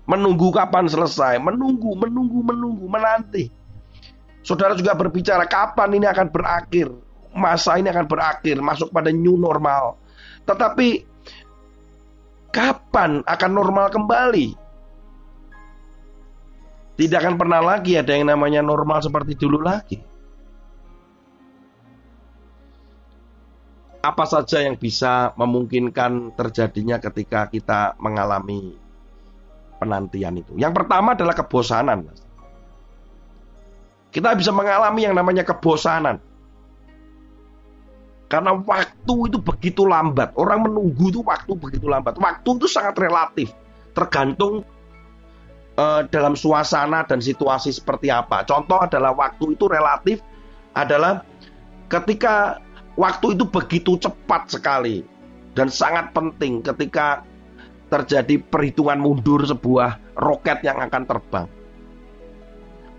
menunggu 0.06 0.54
kapan 0.54 0.86
selesai, 0.86 1.42
menunggu, 1.42 1.98
menunggu, 1.98 2.46
menunggu, 2.46 2.86
menanti. 2.86 3.50
Saudara 4.46 4.77
juga 4.77 4.94
berbicara 4.94 5.50
kapan 5.50 5.98
ini 5.98 6.06
akan 6.06 6.30
berakhir, 6.30 6.94
masa 7.34 7.82
ini 7.82 7.89
akan 7.89 8.06
berakhir, 8.06 8.62
masuk 8.62 8.94
pada 8.94 9.10
new 9.10 9.34
normal. 9.34 9.98
Tetapi 10.46 11.01
kapan 12.54 13.25
akan 13.25 13.51
normal 13.51 13.89
kembali? 13.89 14.65
Tidak 16.96 17.20
akan 17.20 17.36
pernah 17.36 17.60
lagi 17.60 18.00
ada 18.00 18.16
yang 18.16 18.32
namanya 18.32 18.64
normal 18.64 19.04
seperti 19.04 19.36
dulu 19.36 19.60
lagi. 19.60 20.00
Apa 24.00 24.24
saja 24.24 24.64
yang 24.64 24.80
bisa 24.80 25.36
memungkinkan 25.36 26.38
terjadinya 26.40 26.96
ketika 27.04 27.52
kita 27.52 28.00
mengalami 28.00 28.80
penantian 29.75 30.40
itu. 30.40 30.56
Yang 30.56 30.74
pertama 30.84 31.20
adalah 31.20 31.36
kebosanan. 31.36 32.08
Kita 34.16 34.32
bisa 34.32 34.56
mengalami 34.56 35.04
yang 35.04 35.16
namanya 35.20 35.44
kebosanan. 35.44 36.24
Karena 38.32 38.56
waktu 38.56 39.14
itu 39.28 39.38
begitu 39.44 39.84
lambat. 39.84 40.32
Orang 40.40 40.64
menunggu 40.64 41.12
itu 41.12 41.20
waktu 41.20 41.52
begitu 41.60 41.92
lambat. 41.92 42.16
Waktu 42.16 42.50
itu 42.56 42.68
sangat 42.72 42.96
relatif. 42.96 43.52
Tergantung 43.92 44.64
uh, 45.79 46.01
dalam 46.10 46.34
suasana 46.36 47.03
dan 47.08 47.20
situasi 47.20 47.72
seperti 47.72 48.12
apa. 48.12 48.44
Contoh 48.48 48.82
adalah 48.82 49.15
waktu 49.15 49.55
itu 49.55 49.65
relatif 49.67 50.20
adalah 50.75 51.24
ketika 51.88 52.60
waktu 53.00 53.36
itu 53.36 53.46
begitu 53.48 53.96
cepat 54.00 54.51
sekali 54.51 55.03
dan 55.55 55.72
sangat 55.72 56.12
penting 56.12 56.60
ketika 56.63 57.24
terjadi 57.88 58.41
perhitungan 58.41 58.98
mundur 58.98 59.46
sebuah 59.46 60.17
roket 60.17 60.65
yang 60.65 60.82
akan 60.82 61.03
terbang. 61.05 61.48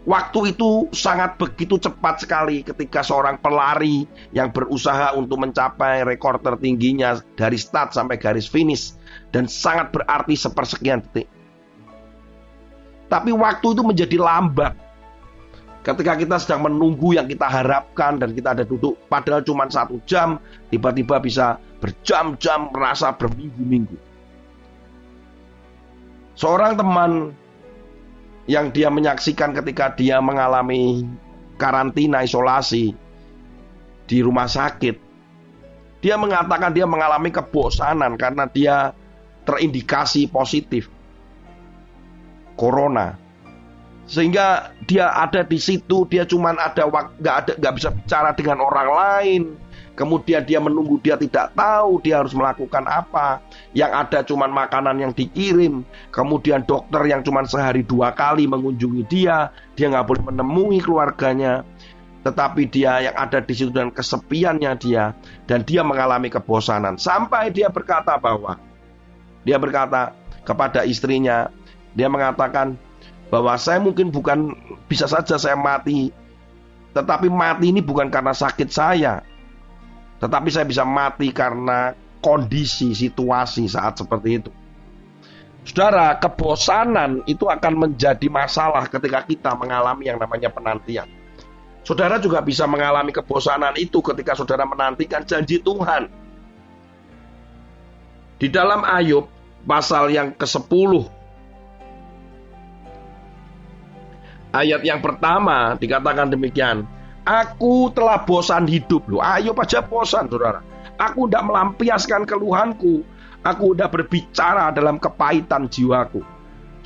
Waktu 0.07 0.55
itu 0.55 0.87
sangat 0.95 1.35
begitu 1.35 1.83
cepat 1.83 2.23
sekali 2.23 2.63
ketika 2.63 3.03
seorang 3.03 3.43
pelari 3.43 4.07
yang 4.31 4.55
berusaha 4.55 5.11
untuk 5.19 5.43
mencapai 5.43 6.07
rekor 6.07 6.39
tertingginya 6.39 7.19
dari 7.35 7.59
start 7.59 7.91
sampai 7.91 8.15
garis 8.15 8.47
finish 8.47 8.95
dan 9.35 9.51
sangat 9.51 9.91
berarti 9.91 10.39
sepersekian 10.39 11.03
detik. 11.03 11.27
Tapi 13.07 13.31
waktu 13.31 13.67
itu 13.71 13.83
menjadi 13.87 14.17
lambat. 14.19 14.75
Ketika 15.87 16.19
kita 16.19 16.37
sedang 16.43 16.67
menunggu 16.67 17.15
yang 17.15 17.31
kita 17.31 17.47
harapkan 17.47 18.19
dan 18.19 18.35
kita 18.35 18.59
ada 18.59 18.67
duduk 18.67 18.99
padahal 19.07 19.47
cuma 19.47 19.71
satu 19.71 20.03
jam 20.03 20.43
tiba-tiba 20.67 21.23
bisa 21.23 21.63
berjam-jam 21.79 22.75
merasa 22.75 23.15
berminggu-minggu. 23.15 23.95
Seorang 26.35 26.75
teman 26.75 27.31
yang 28.51 28.75
dia 28.75 28.91
menyaksikan 28.91 29.55
ketika 29.55 29.95
dia 29.95 30.19
mengalami 30.19 31.07
karantina 31.55 32.27
isolasi 32.27 32.95
di 34.07 34.19
rumah 34.23 34.47
sakit 34.47 35.03
Dia 35.99 36.15
mengatakan 36.15 36.71
dia 36.71 36.87
mengalami 36.87 37.35
kebosanan 37.35 38.15
karena 38.15 38.47
dia 38.47 38.95
terindikasi 39.43 40.31
positif 40.31 40.87
corona. 42.57 43.15
Sehingga 44.07 44.71
dia 44.87 45.11
ada 45.11 45.43
di 45.43 45.59
situ, 45.59 46.07
dia 46.07 46.23
cuma 46.23 46.55
ada 46.55 46.87
nggak 46.87 47.37
ada 47.43 47.53
nggak 47.59 47.75
bisa 47.75 47.89
bicara 47.91 48.31
dengan 48.35 48.63
orang 48.63 48.89
lain. 48.91 49.43
Kemudian 49.97 50.45
dia 50.45 50.61
menunggu, 50.61 51.01
dia 51.01 51.17
tidak 51.17 51.57
tahu 51.57 52.05
dia 52.05 52.21
harus 52.21 52.37
melakukan 52.37 52.85
apa. 52.85 53.41
Yang 53.73 53.93
ada 53.97 54.19
cuma 54.29 54.45
makanan 54.45 55.01
yang 55.01 55.13
dikirim. 55.17 55.83
Kemudian 56.13 56.69
dokter 56.69 57.01
yang 57.09 57.25
cuma 57.25 57.43
sehari 57.49 57.81
dua 57.81 58.13
kali 58.13 58.45
mengunjungi 58.45 59.03
dia, 59.09 59.51
dia 59.73 59.87
nggak 59.89 60.07
boleh 60.07 60.23
menemui 60.33 60.79
keluarganya 60.85 61.65
tetapi 62.27 62.67
dia 62.67 63.07
yang 63.07 63.15
ada 63.15 63.39
di 63.39 63.55
situ 63.55 63.71
dan 63.71 63.95
kesepiannya 63.95 64.75
dia 64.83 65.15
dan 65.47 65.63
dia 65.63 65.87
mengalami 65.87 66.27
kebosanan 66.27 66.99
sampai 66.99 67.55
dia 67.55 67.71
berkata 67.71 68.19
bahwa 68.19 68.59
dia 69.47 69.63
berkata 69.63 70.11
kepada 70.43 70.83
istrinya 70.83 71.55
dia 71.97 72.13
mengatakan 72.13 72.77
bahwa 73.33 73.57
saya 73.57 73.81
mungkin 73.83 74.13
bukan 74.13 74.55
bisa 74.87 75.09
saja 75.09 75.41
saya 75.41 75.57
mati 75.57 76.13
tetapi 76.93 77.27
mati 77.33 77.73
ini 77.73 77.81
bukan 77.81 78.13
karena 78.13 78.37
sakit 78.37 78.69
saya 78.69 79.25
tetapi 80.21 80.49
saya 80.53 80.69
bisa 80.69 80.85
mati 80.85 81.33
karena 81.33 81.97
kondisi 82.21 82.93
situasi 82.93 83.67
saat 83.67 83.99
seperti 83.99 84.31
itu 84.39 84.53
Saudara, 85.67 86.15
kebosanan 86.23 87.27
itu 87.27 87.51
akan 87.51 87.75
menjadi 87.75 88.31
masalah 88.31 88.87
ketika 88.87 89.27
kita 89.27 89.51
mengalami 89.59 90.07
yang 90.07 90.15
namanya 90.15 90.47
penantian. 90.47 91.11
Saudara 91.83 92.23
juga 92.23 92.39
bisa 92.39 92.71
mengalami 92.71 93.11
kebosanan 93.11 93.75
itu 93.75 93.99
ketika 93.99 94.39
saudara 94.39 94.63
menantikan 94.63 95.27
janji 95.27 95.59
Tuhan. 95.59 96.07
Di 98.39 98.47
dalam 98.47 98.87
Ayub 98.87 99.27
pasal 99.67 100.15
yang 100.15 100.31
ke-10 100.39 101.11
ayat 104.63 104.81
yang 104.83 105.05
pertama 105.05 105.77
dikatakan 105.77 106.33
demikian. 106.33 106.89
Aku 107.27 107.91
telah 107.91 108.23
bosan 108.23 108.71
hidup. 108.71 109.11
Loh, 109.11 109.19
Ayub 109.19 109.59
aja 109.59 109.83
bosan, 109.83 110.31
saudara. 110.31 110.63
Aku 110.95 111.27
tidak 111.27 111.51
melampiaskan 111.51 112.23
keluhanku. 112.23 113.03
Aku 113.43 113.75
sudah 113.75 113.91
berbicara 113.91 114.71
dalam 114.71 115.03
kepahitan 115.03 115.67
jiwaku. 115.67 116.23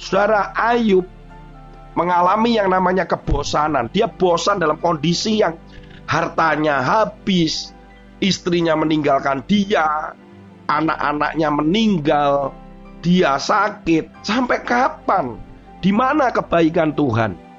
Saudara 0.01 0.57
Ayub 0.57 1.05
mengalami 1.93 2.57
yang 2.57 2.73
namanya 2.73 3.05
kebosanan. 3.05 3.93
Dia 3.93 4.09
bosan 4.09 4.57
dalam 4.57 4.81
kondisi 4.81 5.45
yang 5.45 5.61
hartanya 6.09 6.81
habis, 6.81 7.77
istrinya 8.25 8.73
meninggalkan 8.81 9.45
dia, 9.45 10.17
anak-anaknya 10.73 11.49
meninggal, 11.53 12.57
dia 13.05 13.37
sakit. 13.37 14.25
Sampai 14.25 14.65
kapan? 14.65 15.37
Di 15.81 15.93
mana 15.93 16.33
kebaikan 16.33 16.93
Tuhan? 16.97 17.50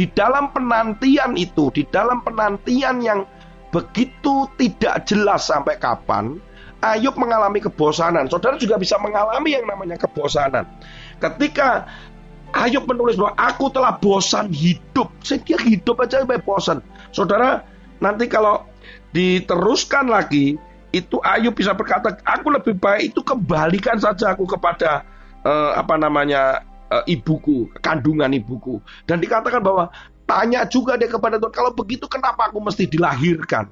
Di 0.00 0.08
dalam 0.16 0.48
penantian 0.56 1.36
itu, 1.36 1.68
di 1.76 1.84
dalam 1.84 2.24
penantian 2.24 3.04
yang 3.04 3.28
begitu 3.68 4.48
tidak 4.56 5.04
jelas 5.04 5.44
sampai 5.44 5.76
kapan, 5.76 6.40
Ayub 6.80 7.20
mengalami 7.20 7.60
kebosanan. 7.60 8.24
Saudara 8.32 8.56
juga 8.56 8.80
bisa 8.80 8.96
mengalami 8.96 9.52
yang 9.52 9.68
namanya 9.68 10.00
kebosanan. 10.00 10.64
Ketika 11.20 11.84
Ayub 12.56 12.88
menulis 12.88 13.20
bahwa 13.20 13.36
aku 13.36 13.68
telah 13.68 14.00
bosan 14.00 14.48
hidup. 14.48 15.12
Saya 15.20 15.44
hidup 15.68 16.00
aja 16.00 16.24
sampai 16.24 16.40
bosan. 16.40 16.80
Saudara, 17.12 17.60
nanti 18.00 18.24
kalau 18.24 18.64
diteruskan 19.12 20.08
lagi, 20.08 20.56
itu 20.96 21.20
Ayub 21.20 21.52
bisa 21.52 21.76
berkata, 21.76 22.16
aku 22.24 22.48
lebih 22.48 22.72
baik 22.80 23.12
itu 23.12 23.20
kembalikan 23.20 24.00
saja 24.00 24.32
aku 24.32 24.48
kepada 24.48 25.04
uh, 25.44 25.76
apa 25.76 25.94
namanya 26.00 26.64
uh, 26.90 27.04
ibuku, 27.06 27.70
kandungan 27.80 28.34
ibuku. 28.34 28.82
Dan 29.06 29.22
dikatakan 29.22 29.62
bahwa 29.62 29.88
tanya 30.26 30.66
juga 30.66 30.98
dia 30.98 31.08
kepada 31.08 31.38
Tuhan, 31.38 31.54
kalau 31.54 31.72
begitu 31.72 32.10
kenapa 32.10 32.50
aku 32.50 32.58
mesti 32.58 32.90
dilahirkan? 32.90 33.70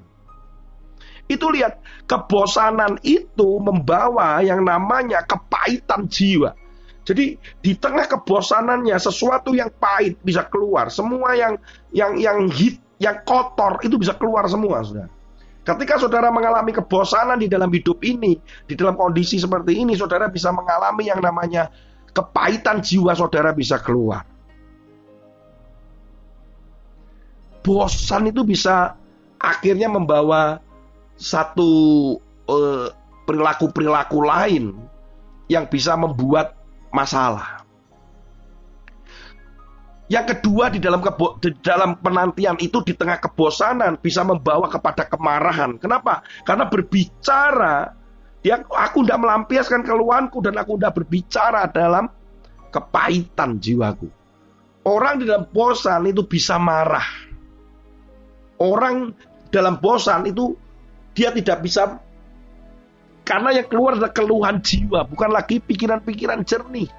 Itu 1.29 1.53
lihat, 1.53 1.77
kebosanan 2.09 2.97
itu 3.05 3.61
membawa 3.61 4.41
yang 4.41 4.65
namanya 4.65 5.21
kepahitan 5.27 6.09
jiwa. 6.09 6.57
Jadi 7.05 7.37
di 7.61 7.73
tengah 7.77 8.05
kebosanannya 8.09 8.97
sesuatu 8.97 9.53
yang 9.53 9.69
pahit 9.77 10.17
bisa 10.25 10.45
keluar, 10.49 10.89
semua 10.89 11.37
yang 11.37 11.57
yang 11.93 12.17
yang 12.17 12.49
hit, 12.49 12.81
yang 12.97 13.21
kotor 13.25 13.77
itu 13.85 13.97
bisa 13.97 14.17
keluar 14.17 14.45
semua, 14.49 14.81
Saudara. 14.81 15.09
Ketika 15.59 16.01
saudara 16.01 16.33
mengalami 16.33 16.73
kebosanan 16.73 17.37
di 17.37 17.45
dalam 17.45 17.69
hidup 17.69 18.01
ini, 18.01 18.41
di 18.65 18.73
dalam 18.73 18.97
kondisi 18.97 19.37
seperti 19.37 19.77
ini, 19.77 19.93
saudara 19.93 20.25
bisa 20.25 20.49
mengalami 20.49 21.05
yang 21.05 21.21
namanya 21.21 21.69
kepahitan 22.13 22.81
jiwa 22.81 23.13
saudara 23.13 23.53
bisa 23.53 23.77
keluar. 23.81 24.25
Bosan 27.59 28.31
itu 28.31 28.41
bisa 28.47 28.95
akhirnya 29.37 29.91
membawa 29.91 30.63
satu 31.19 31.71
eh, 32.47 32.87
perilaku-perilaku 33.27 34.19
lain 34.23 34.73
yang 35.51 35.67
bisa 35.67 35.93
membuat 35.93 36.55
masalah. 36.89 37.59
Yang 40.09 40.41
kedua 40.41 40.73
di 40.73 40.81
dalam 40.81 41.05
kebo, 41.05 41.37
di 41.37 41.53
dalam 41.61 41.93
penantian 42.01 42.57
itu 42.57 42.81
di 42.81 42.97
tengah 42.97 43.21
kebosanan 43.21 44.01
bisa 44.01 44.25
membawa 44.25 44.65
kepada 44.65 45.05
kemarahan. 45.05 45.77
Kenapa? 45.77 46.25
Karena 46.41 46.65
berbicara 46.65 47.93
dia 48.39 48.63
aku 48.63 49.03
tidak 49.03 49.19
melampiaskan 49.19 49.83
keluhanku 49.83 50.39
dan 50.39 50.55
aku 50.55 50.79
tidak 50.79 50.93
berbicara 51.03 51.67
dalam 51.67 52.07
kepahitan 52.71 53.59
jiwaku. 53.59 54.07
Orang 54.87 55.19
di 55.19 55.27
dalam 55.27 55.45
bosan 55.51 56.07
itu 56.07 56.23
bisa 56.23 56.55
marah. 56.55 57.03
Orang 58.59 59.11
dalam 59.51 59.79
bosan 59.79 60.31
itu 60.31 60.55
dia 61.11 61.35
tidak 61.35 61.67
bisa 61.67 61.99
karena 63.29 63.53
yang 63.53 63.69
keluar 63.69 63.93
adalah 63.93 64.09
keluhan 64.09 64.57
jiwa, 64.57 65.05
bukan 65.05 65.29
lagi 65.29 65.61
pikiran-pikiran 65.61 66.41
jernih. 66.41 66.89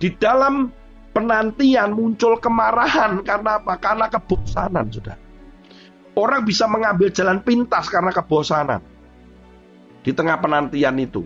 Di 0.00 0.08
dalam 0.16 0.72
penantian 1.12 1.92
muncul 1.92 2.40
kemarahan 2.40 3.20
karena 3.20 3.60
apa? 3.60 3.76
Karena 3.76 4.08
kebosanan, 4.08 4.88
sudah. 4.88 5.16
Orang 6.16 6.48
bisa 6.48 6.64
mengambil 6.64 7.12
jalan 7.12 7.44
pintas 7.44 7.84
karena 7.92 8.16
kebosanan. 8.16 8.93
Di 10.04 10.12
tengah 10.12 10.36
penantian 10.38 11.00
itu. 11.00 11.24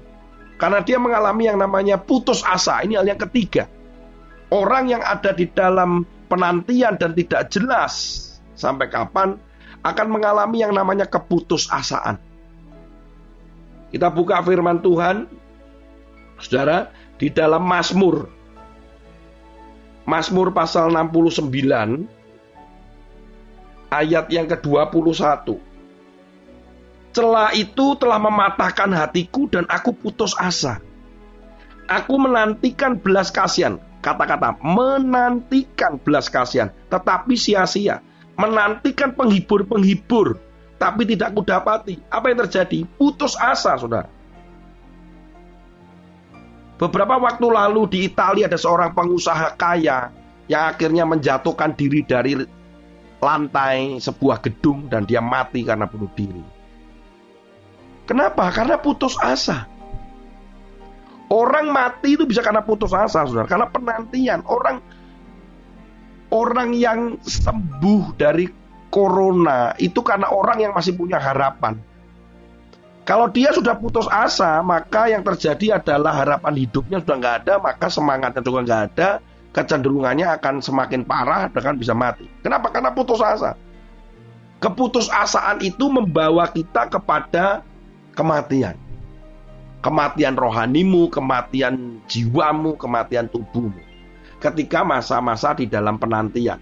Karena 0.59 0.83
dia 0.83 0.99
mengalami 1.03 1.51
yang 1.51 1.59
namanya 1.59 1.99
putus 1.99 2.47
asa. 2.47 2.83
Ini 2.83 2.99
hal 2.99 3.07
yang 3.07 3.21
ketiga. 3.29 3.67
Orang 4.49 4.89
yang 4.89 5.03
ada 5.03 5.35
di 5.35 5.51
dalam 5.51 6.07
penantian 6.31 6.97
dan 6.97 7.13
tidak 7.13 7.51
jelas 7.53 7.93
sampai 8.55 8.89
kapan 8.89 9.37
akan 9.83 10.09
mengalami 10.09 10.63
yang 10.63 10.75
namanya 10.75 11.07
keputusasaan. 11.07 12.19
Kita 13.95 14.09
buka 14.13 14.43
firman 14.45 14.83
Tuhan. 14.83 15.29
Saudara, 16.39 16.95
di 17.19 17.29
dalam 17.35 17.67
Mazmur. 17.67 18.31
Mazmur 20.07 20.55
pasal 20.55 20.95
69 20.95 21.51
ayat 23.93 24.27
yang 24.33 24.47
ke-21. 24.49 25.68
Celah 27.13 27.57
itu 27.57 27.97
telah 27.97 28.21
mematahkan 28.21 28.93
hatiku 28.93 29.49
dan 29.49 29.65
aku 29.67 29.97
putus 29.97 30.37
asa. 30.37 30.79
Aku 31.89 32.21
menantikan 32.21 33.01
belas 33.01 33.33
kasihan. 33.33 33.81
Kata-kata 33.99 34.61
menantikan 34.63 35.99
belas 35.99 36.31
kasihan, 36.31 36.71
tetapi 36.93 37.35
sia-sia. 37.35 37.99
Menantikan 38.39 39.11
penghibur-penghibur, 39.19 40.39
tapi 40.79 41.03
tidak 41.03 41.35
kudapati. 41.35 41.99
Apa 42.07 42.31
yang 42.31 42.47
terjadi? 42.47 42.87
Putus 42.95 43.35
asa, 43.35 43.75
saudara. 43.75 44.07
Beberapa 46.79 47.19
waktu 47.19 47.47
lalu 47.51 47.83
di 47.91 47.99
Italia 48.07 48.47
ada 48.47 48.55
seorang 48.55 48.95
pengusaha 48.95 49.59
kaya 49.59 50.15
yang 50.47 50.71
akhirnya 50.71 51.03
menjatuhkan 51.03 51.75
diri 51.75 52.07
dari 52.07 52.39
lantai 53.19 53.99
sebuah 53.99 54.39
gedung 54.39 54.87
dan 54.87 55.03
dia 55.03 55.19
mati 55.19 55.67
karena 55.67 55.91
bunuh 55.91 56.07
diri. 56.15 56.58
Kenapa? 58.09 58.49
Karena 58.49 58.81
putus 58.81 59.21
asa. 59.21 59.69
Orang 61.29 61.69
mati 61.77 62.17
itu 62.17 62.25
bisa 62.25 62.41
karena 62.41 62.65
putus 62.65 62.97
asa, 62.97 63.29
saudara. 63.29 63.45
Karena 63.45 63.69
penantian. 63.69 64.41
Orang 64.49 64.81
orang 66.33 66.73
yang 66.73 67.21
sembuh 67.21 68.17
dari 68.17 68.49
corona 68.89 69.77
itu 69.77 70.01
karena 70.01 70.33
orang 70.33 70.65
yang 70.65 70.73
masih 70.73 70.97
punya 70.97 71.21
harapan. 71.21 71.77
Kalau 73.05 73.29
dia 73.29 73.53
sudah 73.53 73.77
putus 73.77 74.05
asa, 74.09 74.61
maka 74.61 75.09
yang 75.09 75.25
terjadi 75.25 75.81
adalah 75.81 76.13
harapan 76.13 76.53
hidupnya 76.61 77.01
sudah 77.01 77.17
nggak 77.17 77.37
ada, 77.45 77.55
maka 77.57 77.89
semangatnya 77.89 78.45
juga 78.45 78.61
nggak 78.69 78.83
ada, 78.93 79.09
kecenderungannya 79.53 80.29
akan 80.37 80.61
semakin 80.61 81.09
parah, 81.09 81.49
bahkan 81.49 81.77
bisa 81.81 81.97
mati. 81.97 82.29
Kenapa? 82.45 82.69
Karena 82.69 82.93
putus 82.93 83.25
asa. 83.25 83.57
Keputusasaan 84.61 85.65
itu 85.65 85.89
membawa 85.89 86.53
kita 86.53 86.93
kepada 86.93 87.65
kematian. 88.19 88.75
Kematian 89.79 90.35
rohanimu, 90.35 91.07
kematian 91.07 92.03
jiwamu, 92.11 92.75
kematian 92.75 93.31
tubuhmu. 93.31 93.79
Ketika 94.43 94.83
masa-masa 94.83 95.55
di 95.55 95.71
dalam 95.71 96.03
penantian. 96.03 96.59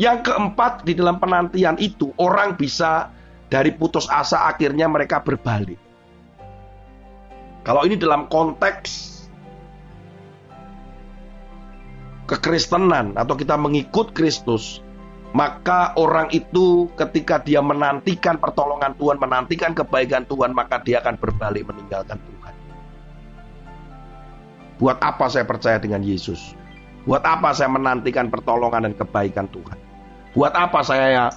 Yang 0.00 0.32
keempat, 0.32 0.88
di 0.88 0.96
dalam 0.96 1.20
penantian 1.20 1.76
itu 1.76 2.08
orang 2.16 2.56
bisa 2.56 3.12
dari 3.52 3.76
putus 3.76 4.08
asa 4.08 4.48
akhirnya 4.48 4.88
mereka 4.88 5.20
berbalik. 5.20 5.76
Kalau 7.60 7.84
ini 7.84 8.00
dalam 8.00 8.24
konteks 8.32 9.20
kekristenan 12.24 13.20
atau 13.20 13.36
kita 13.36 13.60
mengikut 13.60 14.16
Kristus, 14.16 14.80
maka 15.30 15.94
orang 15.94 16.26
itu 16.34 16.90
ketika 16.98 17.38
dia 17.38 17.62
menantikan 17.62 18.34
pertolongan 18.34 18.98
Tuhan, 18.98 19.22
menantikan 19.22 19.70
kebaikan 19.78 20.26
Tuhan, 20.26 20.50
maka 20.50 20.82
dia 20.82 20.98
akan 20.98 21.14
berbalik 21.22 21.62
meninggalkan 21.70 22.18
Tuhan. 22.18 22.54
Buat 24.82 24.98
apa 24.98 25.30
saya 25.30 25.46
percaya 25.46 25.78
dengan 25.78 26.02
Yesus? 26.02 26.56
Buat 27.06 27.22
apa 27.22 27.54
saya 27.54 27.70
menantikan 27.70 28.26
pertolongan 28.26 28.90
dan 28.90 28.94
kebaikan 28.98 29.46
Tuhan? 29.54 29.78
Buat 30.34 30.52
apa 30.58 30.82
saya 30.82 31.30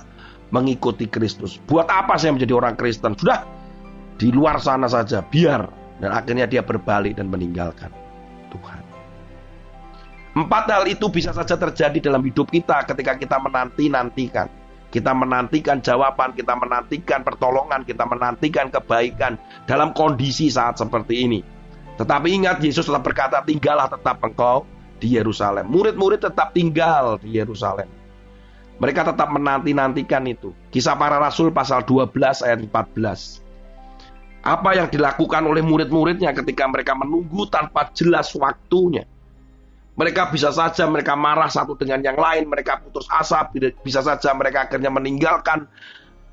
mengikuti 0.49 1.05
Kristus? 1.05 1.61
Buat 1.69 1.89
apa 1.89 2.17
saya 2.17 2.33
menjadi 2.33 2.53
orang 2.57 2.75
Kristen? 2.75 3.13
Sudah 3.13 3.45
di 4.17 4.29
luar 4.33 4.57
sana 4.57 4.89
saja, 4.89 5.21
biar 5.21 5.69
dan 6.03 6.11
akhirnya 6.11 6.49
dia 6.49 6.59
berbalik 6.65 7.15
dan 7.15 7.31
meninggalkan 7.31 7.89
Tuhan. 8.51 8.82
Empat 10.33 10.65
hal 10.65 10.89
itu 10.89 11.13
bisa 11.13 11.29
saja 11.29 11.53
terjadi 11.53 12.09
dalam 12.09 12.25
hidup 12.25 12.49
kita 12.49 12.81
ketika 12.89 13.13
kita 13.13 13.37
menanti-nantikan. 13.37 14.49
Kita 14.89 15.13
menantikan 15.13 15.81
jawaban, 15.81 16.33
kita 16.33 16.53
menantikan 16.57 17.21
pertolongan, 17.21 17.85
kita 17.85 18.05
menantikan 18.05 18.69
kebaikan 18.69 19.37
dalam 19.65 19.93
kondisi 19.93 20.49
saat 20.49 20.77
seperti 20.77 21.25
ini. 21.25 21.41
Tetapi 21.97 22.29
ingat 22.33 22.61
Yesus 22.61 22.89
telah 22.89 23.01
berkata, 23.01 23.45
tinggallah 23.45 23.89
tetap 23.89 24.21
engkau 24.25 24.65
di 24.97 25.13
Yerusalem. 25.13 25.69
Murid-murid 25.69 26.25
tetap 26.25 26.53
tinggal 26.53 27.21
di 27.21 27.37
Yerusalem. 27.37 27.89
Mereka 28.81 29.13
tetap 29.13 29.29
menanti-nantikan 29.29 30.25
itu. 30.25 30.49
Kisah 30.73 30.97
para 30.97 31.21
Rasul 31.21 31.53
pasal 31.53 31.85
12 31.85 32.41
ayat 32.41 32.57
14. 32.57 33.41
Apa 34.43 34.75
yang 34.75 34.89
dilakukan 34.89 35.45
oleh 35.45 35.61
murid-muridnya 35.61 36.33
ketika 36.33 36.65
mereka 36.65 36.97
menunggu 36.97 37.45
tanpa 37.47 37.93
jelas 37.93 38.33
waktunya. 38.33 39.05
Mereka 39.93 40.33
bisa 40.33 40.49
saja 40.49 40.89
mereka 40.89 41.13
marah 41.13 41.53
satu 41.53 41.77
dengan 41.77 42.01
yang 42.01 42.17
lain, 42.17 42.49
mereka 42.49 42.81
putus 42.81 43.05
asa, 43.13 43.45
bisa 43.85 44.01
saja 44.01 44.33
mereka 44.33 44.65
akhirnya 44.65 44.89
meninggalkan 44.89 45.69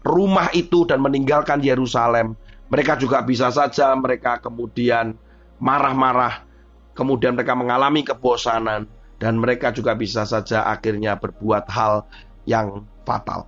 rumah 0.01 0.49
itu 0.57 0.89
dan 0.89 1.05
meninggalkan 1.05 1.61
Yerusalem. 1.61 2.41
Mereka 2.73 2.97
juga 2.97 3.21
bisa 3.21 3.53
saja 3.53 3.93
mereka 3.99 4.41
kemudian 4.41 5.13
marah-marah, 5.61 6.41
kemudian 6.97 7.37
mereka 7.37 7.53
mengalami 7.53 8.01
kebosanan 8.01 8.89
dan 9.21 9.37
mereka 9.37 9.69
juga 9.77 9.93
bisa 9.93 10.25
saja 10.25 10.65
akhirnya 10.65 11.21
berbuat 11.21 11.69
hal 11.69 12.09
yang 12.49 12.89
fatal. 13.05 13.45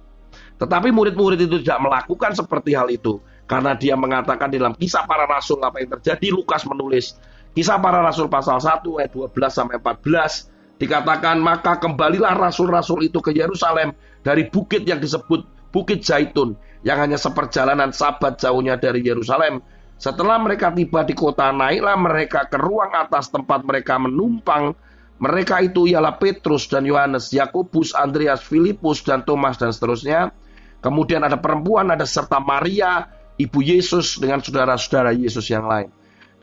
Tetapi 0.61 0.92
murid-murid 0.92 1.40
itu 1.40 1.64
tidak 1.64 1.81
melakukan 1.88 2.37
seperti 2.37 2.77
hal 2.77 2.92
itu 2.92 3.18
karena 3.48 3.72
dia 3.75 3.96
mengatakan 3.96 4.53
dalam 4.53 4.77
kisah 4.77 5.09
para 5.09 5.25
rasul 5.25 5.59
apa 5.64 5.81
yang 5.81 5.90
terjadi 5.98 6.29
Lukas 6.31 6.62
menulis 6.68 7.16
Kisah 7.53 7.79
para 7.81 8.01
rasul 8.01 8.33
pasal 8.33 8.59
1 8.61 8.81
ayat 9.01 9.12
12 9.12 9.29
sampai 9.53 9.77
14 9.77 10.81
dikatakan 10.81 11.37
maka 11.37 11.77
kembalilah 11.79 12.33
rasul-rasul 12.33 13.05
itu 13.05 13.21
ke 13.21 13.31
Yerusalem 13.37 13.93
dari 14.25 14.49
bukit 14.49 14.88
yang 14.88 14.99
disebut 14.99 15.45
Bukit 15.73 16.05
Zaitun 16.05 16.53
yang 16.85 17.01
hanya 17.01 17.17
seperjalanan 17.17 17.97
sabat 17.97 18.37
jauhnya 18.37 18.77
dari 18.77 19.01
Yerusalem. 19.01 19.65
Setelah 19.97 20.37
mereka 20.37 20.69
tiba 20.69 21.01
di 21.01 21.17
kota, 21.17 21.49
naiklah 21.49 21.97
mereka 21.97 22.45
ke 22.45 22.61
ruang 22.61 22.93
atas 22.93 23.33
tempat 23.33 23.65
mereka 23.65 23.97
menumpang. 23.97 24.77
Mereka 25.23 25.65
itu 25.65 25.88
ialah 25.88 26.19
Petrus 26.21 26.69
dan 26.69 26.85
Yohanes, 26.85 27.33
Yakobus, 27.33 27.97
Andreas, 27.97 28.45
Filipus 28.45 29.01
dan 29.01 29.25
Thomas 29.25 29.57
dan 29.57 29.73
seterusnya. 29.73 30.35
Kemudian 30.83 31.23
ada 31.23 31.38
perempuan, 31.38 31.88
ada 31.95 32.03
serta 32.05 32.43
Maria, 32.43 33.07
ibu 33.38 33.62
Yesus 33.62 34.19
dengan 34.19 34.43
saudara-saudara 34.43 35.15
Yesus 35.15 35.47
yang 35.47 35.65
lain. 35.71 35.88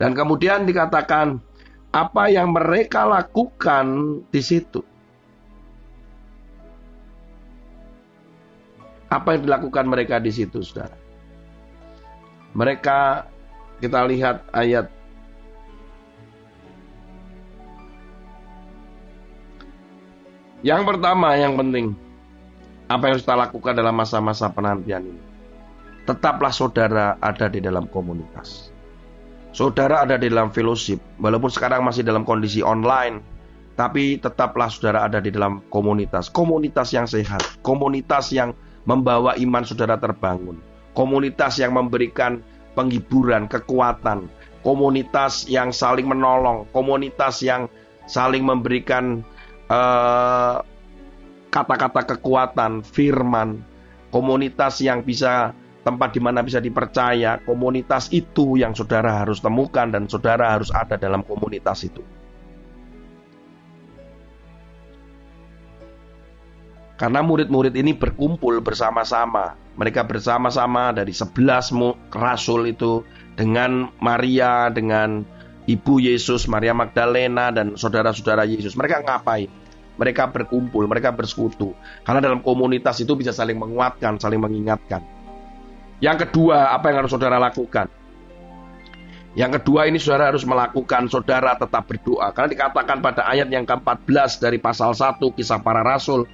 Dan 0.00 0.16
kemudian 0.16 0.64
dikatakan 0.64 1.36
apa 1.92 2.32
yang 2.32 2.56
mereka 2.56 3.04
lakukan 3.04 4.16
di 4.32 4.40
situ. 4.40 4.80
Apa 9.12 9.36
yang 9.36 9.44
dilakukan 9.44 9.84
mereka 9.84 10.16
di 10.16 10.32
situ, 10.32 10.64
saudara? 10.64 10.96
Mereka, 12.56 13.28
kita 13.84 14.00
lihat 14.08 14.48
ayat 14.56 14.88
Yang 20.60 20.92
pertama, 20.92 21.40
yang 21.40 21.56
penting, 21.56 21.96
apa 22.84 23.08
yang 23.08 23.16
harus 23.16 23.24
kita 23.24 23.32
lakukan 23.32 23.72
dalam 23.72 23.96
masa-masa 23.96 24.52
penantian 24.52 25.08
ini? 25.08 25.22
Tetaplah 26.04 26.52
saudara 26.52 27.16
ada 27.16 27.48
di 27.48 27.64
dalam 27.64 27.88
komunitas. 27.88 28.68
Saudara 29.50 30.06
ada 30.06 30.14
di 30.14 30.30
dalam 30.30 30.54
fellowship, 30.54 31.02
walaupun 31.18 31.50
sekarang 31.50 31.82
masih 31.82 32.06
dalam 32.06 32.22
kondisi 32.22 32.62
online, 32.62 33.18
tapi 33.74 34.20
tetaplah 34.20 34.70
saudara 34.70 35.10
ada 35.10 35.18
di 35.18 35.34
dalam 35.34 35.64
komunitas. 35.72 36.30
Komunitas 36.30 36.94
yang 36.94 37.10
sehat, 37.10 37.42
komunitas 37.66 38.30
yang 38.30 38.54
membawa 38.86 39.34
iman 39.40 39.66
saudara 39.66 39.98
terbangun, 39.98 40.62
komunitas 40.94 41.58
yang 41.58 41.74
memberikan 41.74 42.44
penghiburan, 42.78 43.50
kekuatan, 43.50 44.30
komunitas 44.62 45.50
yang 45.50 45.74
saling 45.74 46.06
menolong, 46.06 46.68
komunitas 46.70 47.42
yang 47.42 47.66
saling 48.06 48.46
memberikan 48.46 49.26
eh, 49.66 50.56
kata-kata 51.50 52.00
uh, 52.04 52.08
kekuatan, 52.14 52.86
firman, 52.86 53.66
komunitas 54.14 54.78
yang 54.82 55.02
bisa 55.02 55.54
tempat 55.80 56.12
di 56.12 56.20
mana 56.20 56.44
bisa 56.44 56.60
dipercaya, 56.60 57.40
komunitas 57.42 58.12
itu 58.12 58.60
yang 58.60 58.76
saudara 58.76 59.24
harus 59.24 59.40
temukan 59.40 59.88
dan 59.88 60.04
saudara 60.06 60.52
harus 60.52 60.68
ada 60.72 61.00
dalam 61.00 61.24
komunitas 61.24 61.84
itu. 61.88 62.04
Karena 67.00 67.24
murid-murid 67.24 67.72
ini 67.80 67.96
berkumpul 67.96 68.60
bersama-sama. 68.60 69.56
Mereka 69.80 70.04
bersama-sama 70.04 70.92
dari 70.92 71.16
sebelas 71.16 71.72
rasul 72.12 72.68
itu 72.68 73.00
dengan 73.40 73.88
Maria, 74.04 74.68
dengan 74.68 75.24
Ibu 75.64 75.96
Yesus, 75.96 76.44
Maria 76.44 76.76
Magdalena 76.76 77.48
dan 77.48 77.72
saudara-saudara 77.80 78.44
Yesus. 78.44 78.76
Mereka 78.76 79.00
ngapain? 79.00 79.48
Mereka 79.96 80.28
berkumpul, 80.28 80.84
mereka 80.84 81.08
bersekutu. 81.16 81.72
Karena 82.04 82.20
dalam 82.20 82.44
komunitas 82.44 83.00
itu 83.00 83.16
bisa 83.16 83.32
saling 83.32 83.56
menguatkan, 83.56 84.20
saling 84.20 84.40
mengingatkan. 84.40 85.19
Yang 86.00 86.28
kedua, 86.28 86.72
apa 86.72 86.88
yang 86.88 87.04
harus 87.04 87.12
saudara 87.12 87.36
lakukan? 87.36 87.88
Yang 89.38 89.62
kedua 89.62 89.86
ini 89.86 90.02
saudara 90.02 90.34
harus 90.34 90.42
melakukan 90.42 91.06
saudara 91.06 91.54
tetap 91.54 91.86
berdoa. 91.86 92.34
Karena 92.34 92.50
dikatakan 92.50 92.98
pada 92.98 93.22
ayat 93.30 93.46
yang 93.46 93.62
ke-14 93.62 94.42
dari 94.42 94.58
pasal 94.58 94.90
1 94.90 95.22
kisah 95.38 95.62
para 95.62 95.86
rasul. 95.86 96.26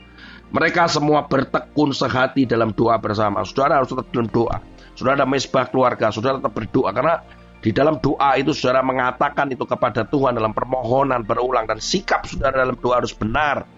Mereka 0.49 0.89
semua 0.89 1.27
bertekun 1.27 1.93
sehati 1.93 2.49
dalam 2.49 2.73
doa 2.73 2.97
bersama. 2.97 3.45
Saudara 3.45 3.83
harus 3.83 3.93
tetap 3.93 4.09
dalam 4.15 4.31
doa. 4.33 4.63
Saudara 4.97 5.21
ada 5.21 5.29
mesbah 5.29 5.69
keluarga, 5.69 6.09
saudara 6.09 6.41
tetap 6.41 6.55
berdoa. 6.57 6.91
Karena 6.95 7.15
di 7.61 7.71
dalam 7.75 8.01
doa 8.01 8.39
itu 8.41 8.57
saudara 8.57 8.81
mengatakan 8.81 9.51
itu 9.53 9.69
kepada 9.69 10.07
Tuhan 10.09 10.39
dalam 10.39 10.57
permohonan 10.57 11.21
berulang. 11.27 11.69
Dan 11.69 11.83
sikap 11.83 12.25
saudara 12.25 12.65
dalam 12.65 12.81
doa 12.81 13.03
harus 13.03 13.13
benar. 13.13 13.69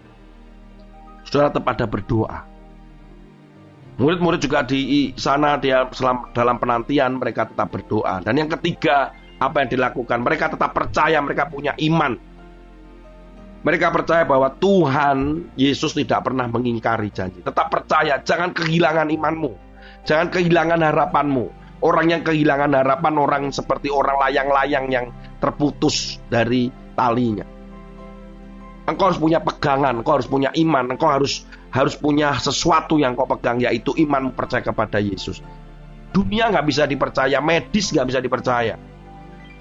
Saudara 1.27 1.51
tetap 1.51 1.67
ada 1.67 1.85
berdoa. 1.89 2.48
Murid-murid 3.99 4.39
juga 4.39 4.63
di 4.63 5.11
sana 5.19 5.59
dia 5.59 5.83
dalam 6.31 6.55
penantian 6.55 7.19
mereka 7.19 7.51
tetap 7.51 7.67
berdoa. 7.67 8.23
Dan 8.23 8.39
yang 8.39 8.47
ketiga, 8.47 9.11
apa 9.35 9.67
yang 9.67 9.69
dilakukan? 9.75 10.23
Mereka 10.23 10.55
tetap 10.55 10.71
percaya, 10.71 11.19
mereka 11.19 11.51
punya 11.51 11.75
iman. 11.83 12.15
Mereka 13.59 13.91
percaya 13.91 14.23
bahwa 14.23 14.55
Tuhan 14.55 15.51
Yesus 15.59 15.91
tidak 15.91 16.31
pernah 16.31 16.47
mengingkari 16.47 17.11
janji. 17.11 17.43
Tetap 17.43 17.67
percaya, 17.67 18.23
jangan 18.23 18.55
kehilangan 18.55 19.11
imanmu. 19.11 19.51
Jangan 20.07 20.31
kehilangan 20.31 20.79
harapanmu. 20.79 21.45
Orang 21.83 22.07
yang 22.07 22.23
kehilangan 22.23 22.71
harapan 22.71 23.13
orang 23.19 23.43
seperti 23.51 23.91
orang 23.91 24.15
layang-layang 24.15 24.87
yang 24.87 25.05
terputus 25.43 26.23
dari 26.31 26.71
talinya. 26.95 27.43
Engkau 28.87 29.11
harus 29.11 29.19
punya 29.19 29.43
pegangan, 29.43 29.99
engkau 29.99 30.19
harus 30.19 30.27
punya 30.31 30.55
iman, 30.55 30.95
engkau 30.95 31.11
harus 31.11 31.43
harus 31.69 31.93
punya 31.93 32.33
sesuatu 32.37 32.97
yang 32.97 33.13
kau 33.13 33.29
pegang 33.29 33.61
yaitu 33.61 33.93
iman 34.05 34.33
percaya 34.33 34.65
kepada 34.65 34.97
Yesus. 34.97 35.41
Dunia 36.09 36.49
nggak 36.49 36.65
bisa 36.65 36.89
dipercaya, 36.89 37.37
medis 37.37 37.93
nggak 37.93 38.07
bisa 38.09 38.19
dipercaya. 38.19 38.75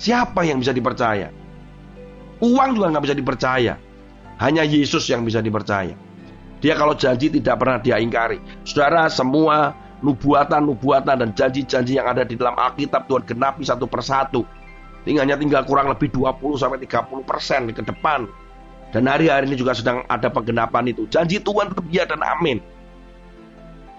Siapa 0.01 0.41
yang 0.47 0.63
bisa 0.63 0.73
dipercaya? 0.73 1.29
Uang 2.41 2.79
juga 2.79 2.89
nggak 2.97 3.05
bisa 3.05 3.17
dipercaya. 3.19 3.75
Hanya 4.39 4.63
Yesus 4.63 5.05
yang 5.11 5.27
bisa 5.27 5.43
dipercaya. 5.43 5.93
Dia 6.59 6.75
kalau 6.75 6.95
janji 6.95 7.31
tidak 7.31 7.59
pernah 7.59 7.79
dia 7.83 7.99
ingkari. 7.99 8.39
Saudara, 8.63 9.11
semua 9.11 9.75
nubuatan-nubuatan 10.03 11.19
dan 11.19 11.31
janji-janji 11.35 11.99
yang 11.99 12.07
ada 12.07 12.23
di 12.23 12.39
dalam 12.39 12.55
Alkitab 12.55 13.11
Tuhan 13.11 13.27
genapi 13.27 13.63
satu 13.67 13.91
persatu. 13.91 14.47
Tinggalnya 15.03 15.39
tinggal 15.39 15.67
kurang 15.67 15.91
lebih 15.91 16.11
20 16.15 16.59
sampai 16.59 16.79
30 16.83 17.23
persen 17.27 17.61
ke 17.71 17.83
depan. 17.83 18.27
Dan 18.89 19.05
hari-hari 19.05 19.45
ini 19.53 19.57
juga 19.61 19.77
sedang 19.77 20.05
ada 20.09 20.33
penggenapan 20.33 20.89
itu. 20.89 21.05
Janji 21.13 21.37
Tuhan 21.41 21.73
tetap 21.73 21.87
ya 21.93 22.09
dan 22.09 22.25
amin. 22.25 22.59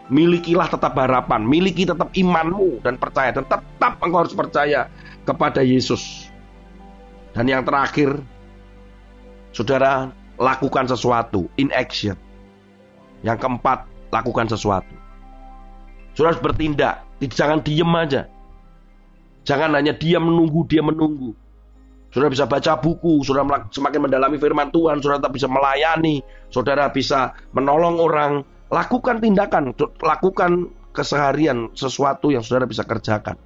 Milikilah 0.09 0.65
tetap 0.65 0.97
harapan, 0.97 1.45
miliki 1.45 1.85
tetap 1.85 2.09
imanmu 2.17 2.81
dan 2.81 2.97
percaya 2.97 3.29
dan 3.29 3.45
tetap 3.45 3.93
engkau 4.01 4.25
harus 4.25 4.33
percaya 4.33 4.89
kepada 5.21 5.61
Yesus. 5.61 6.33
Dan 7.37 7.45
yang 7.45 7.61
terakhir, 7.61 8.17
saudara 9.53 10.09
lakukan 10.41 10.89
sesuatu 10.89 11.45
in 11.61 11.69
action. 11.69 12.17
Yang 13.21 13.45
keempat, 13.45 13.85
lakukan 14.09 14.49
sesuatu. 14.49 14.95
Saudara 16.17 16.33
harus 16.33 16.41
bertindak, 16.41 17.05
jangan 17.29 17.61
diem 17.61 17.93
aja. 17.93 18.25
Jangan 19.45 19.77
hanya 19.77 19.93
dia 19.93 20.17
menunggu, 20.17 20.65
dia 20.65 20.81
menunggu. 20.81 21.37
Saudara 22.09 22.33
bisa 22.33 22.49
baca 22.49 22.73
buku, 22.81 23.21
saudara 23.21 23.69
semakin 23.69 24.09
mendalami 24.09 24.41
firman 24.41 24.73
Tuhan, 24.73 24.97
saudara 24.97 25.29
bisa 25.29 25.45
melayani, 25.45 26.25
saudara 26.49 26.89
bisa 26.89 27.37
menolong 27.53 28.01
orang. 28.01 28.33
Lakukan 28.69 29.17
tindakan, 29.17 29.73
lakukan 29.97 30.69
keseharian 30.93 31.73
sesuatu 31.73 32.29
yang 32.29 32.45
saudara 32.45 32.69
bisa 32.69 32.85
kerjakan. 32.85 33.37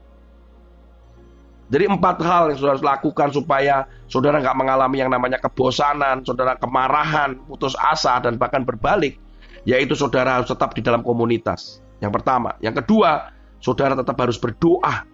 Jadi 1.72 1.84
empat 1.88 2.20
hal 2.24 2.52
yang 2.52 2.60
saudara 2.60 3.00
lakukan 3.00 3.32
supaya 3.32 3.88
saudara 4.12 4.44
nggak 4.44 4.58
mengalami 4.60 5.00
yang 5.00 5.12
namanya 5.12 5.40
kebosanan, 5.40 6.24
saudara 6.28 6.60
kemarahan, 6.60 7.40
putus 7.48 7.76
asa, 7.80 8.20
dan 8.20 8.36
bahkan 8.36 8.68
berbalik 8.68 9.20
yaitu 9.64 9.96
saudara 9.96 10.40
harus 10.40 10.52
tetap 10.52 10.76
di 10.76 10.84
dalam 10.84 11.02
komunitas. 11.02 11.80
Yang 12.04 12.20
pertama, 12.20 12.60
yang 12.60 12.76
kedua, 12.76 13.32
saudara 13.64 13.96
tetap 13.96 14.16
harus 14.20 14.36
berdoa. 14.36 15.08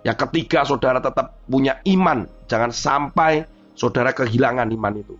Yang 0.00 0.28
ketiga, 0.28 0.64
saudara 0.64 0.96
tetap 1.00 1.36
punya 1.44 1.76
iman, 1.84 2.24
jangan 2.48 2.72
sampai 2.72 3.44
saudara 3.76 4.16
kehilangan 4.16 4.72
iman 4.72 4.94
itu. 4.96 5.16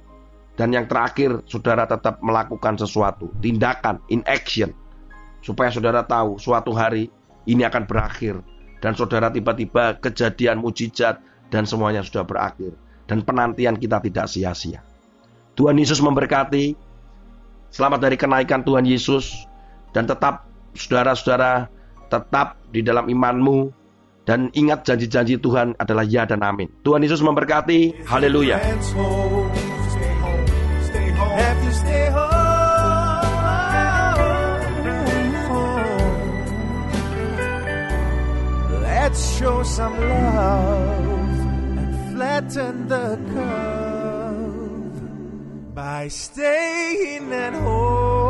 Dan 0.56 0.72
yang 0.72 0.88
terakhir, 0.88 1.44
saudara 1.48 1.84
tetap 1.84 2.20
melakukan 2.20 2.76
sesuatu, 2.80 3.28
tindakan, 3.40 4.00
in 4.12 4.24
action, 4.28 4.72
supaya 5.44 5.72
saudara 5.72 6.04
tahu 6.04 6.36
suatu 6.36 6.72
hari 6.72 7.08
ini 7.48 7.64
akan 7.64 7.84
berakhir. 7.84 8.40
Dan 8.80 8.96
saudara 8.96 9.28
tiba-tiba 9.28 10.00
kejadian 10.00 10.60
mujizat 10.60 11.20
dan 11.52 11.68
semuanya 11.68 12.00
sudah 12.00 12.24
berakhir. 12.24 12.72
Dan 13.04 13.20
penantian 13.20 13.76
kita 13.76 14.00
tidak 14.00 14.28
sia-sia. 14.32 14.80
Tuhan 15.56 15.76
Yesus 15.76 16.00
memberkati. 16.00 16.72
Selamat 17.68 18.00
dari 18.00 18.16
kenaikan 18.16 18.64
Tuhan 18.64 18.88
Yesus. 18.88 19.44
Dan 19.92 20.08
tetap 20.08 20.48
saudara-saudara 20.72 21.68
tetap 22.08 22.56
di 22.72 22.80
dalam 22.80 23.10
imanmu 23.10 23.79
dan 24.30 24.46
ingat 24.54 24.86
janji-janji 24.86 25.42
Tuhan 25.42 25.74
adalah 25.74 26.06
ya 26.06 26.22
dan 26.22 26.46
amin. 26.46 26.70
Tuhan 26.86 27.02
Yesus 27.02 27.18
memberkati. 27.18 28.06
Haleluya. 28.06 28.62
By 45.74 46.06
staying 46.06 47.32
at 47.32 47.54
home. 47.54 48.20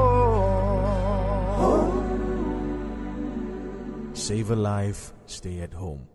Save 4.20 4.50
a 4.50 4.54
life, 4.54 5.14
stay 5.24 5.62
at 5.62 5.72
home. 5.72 6.06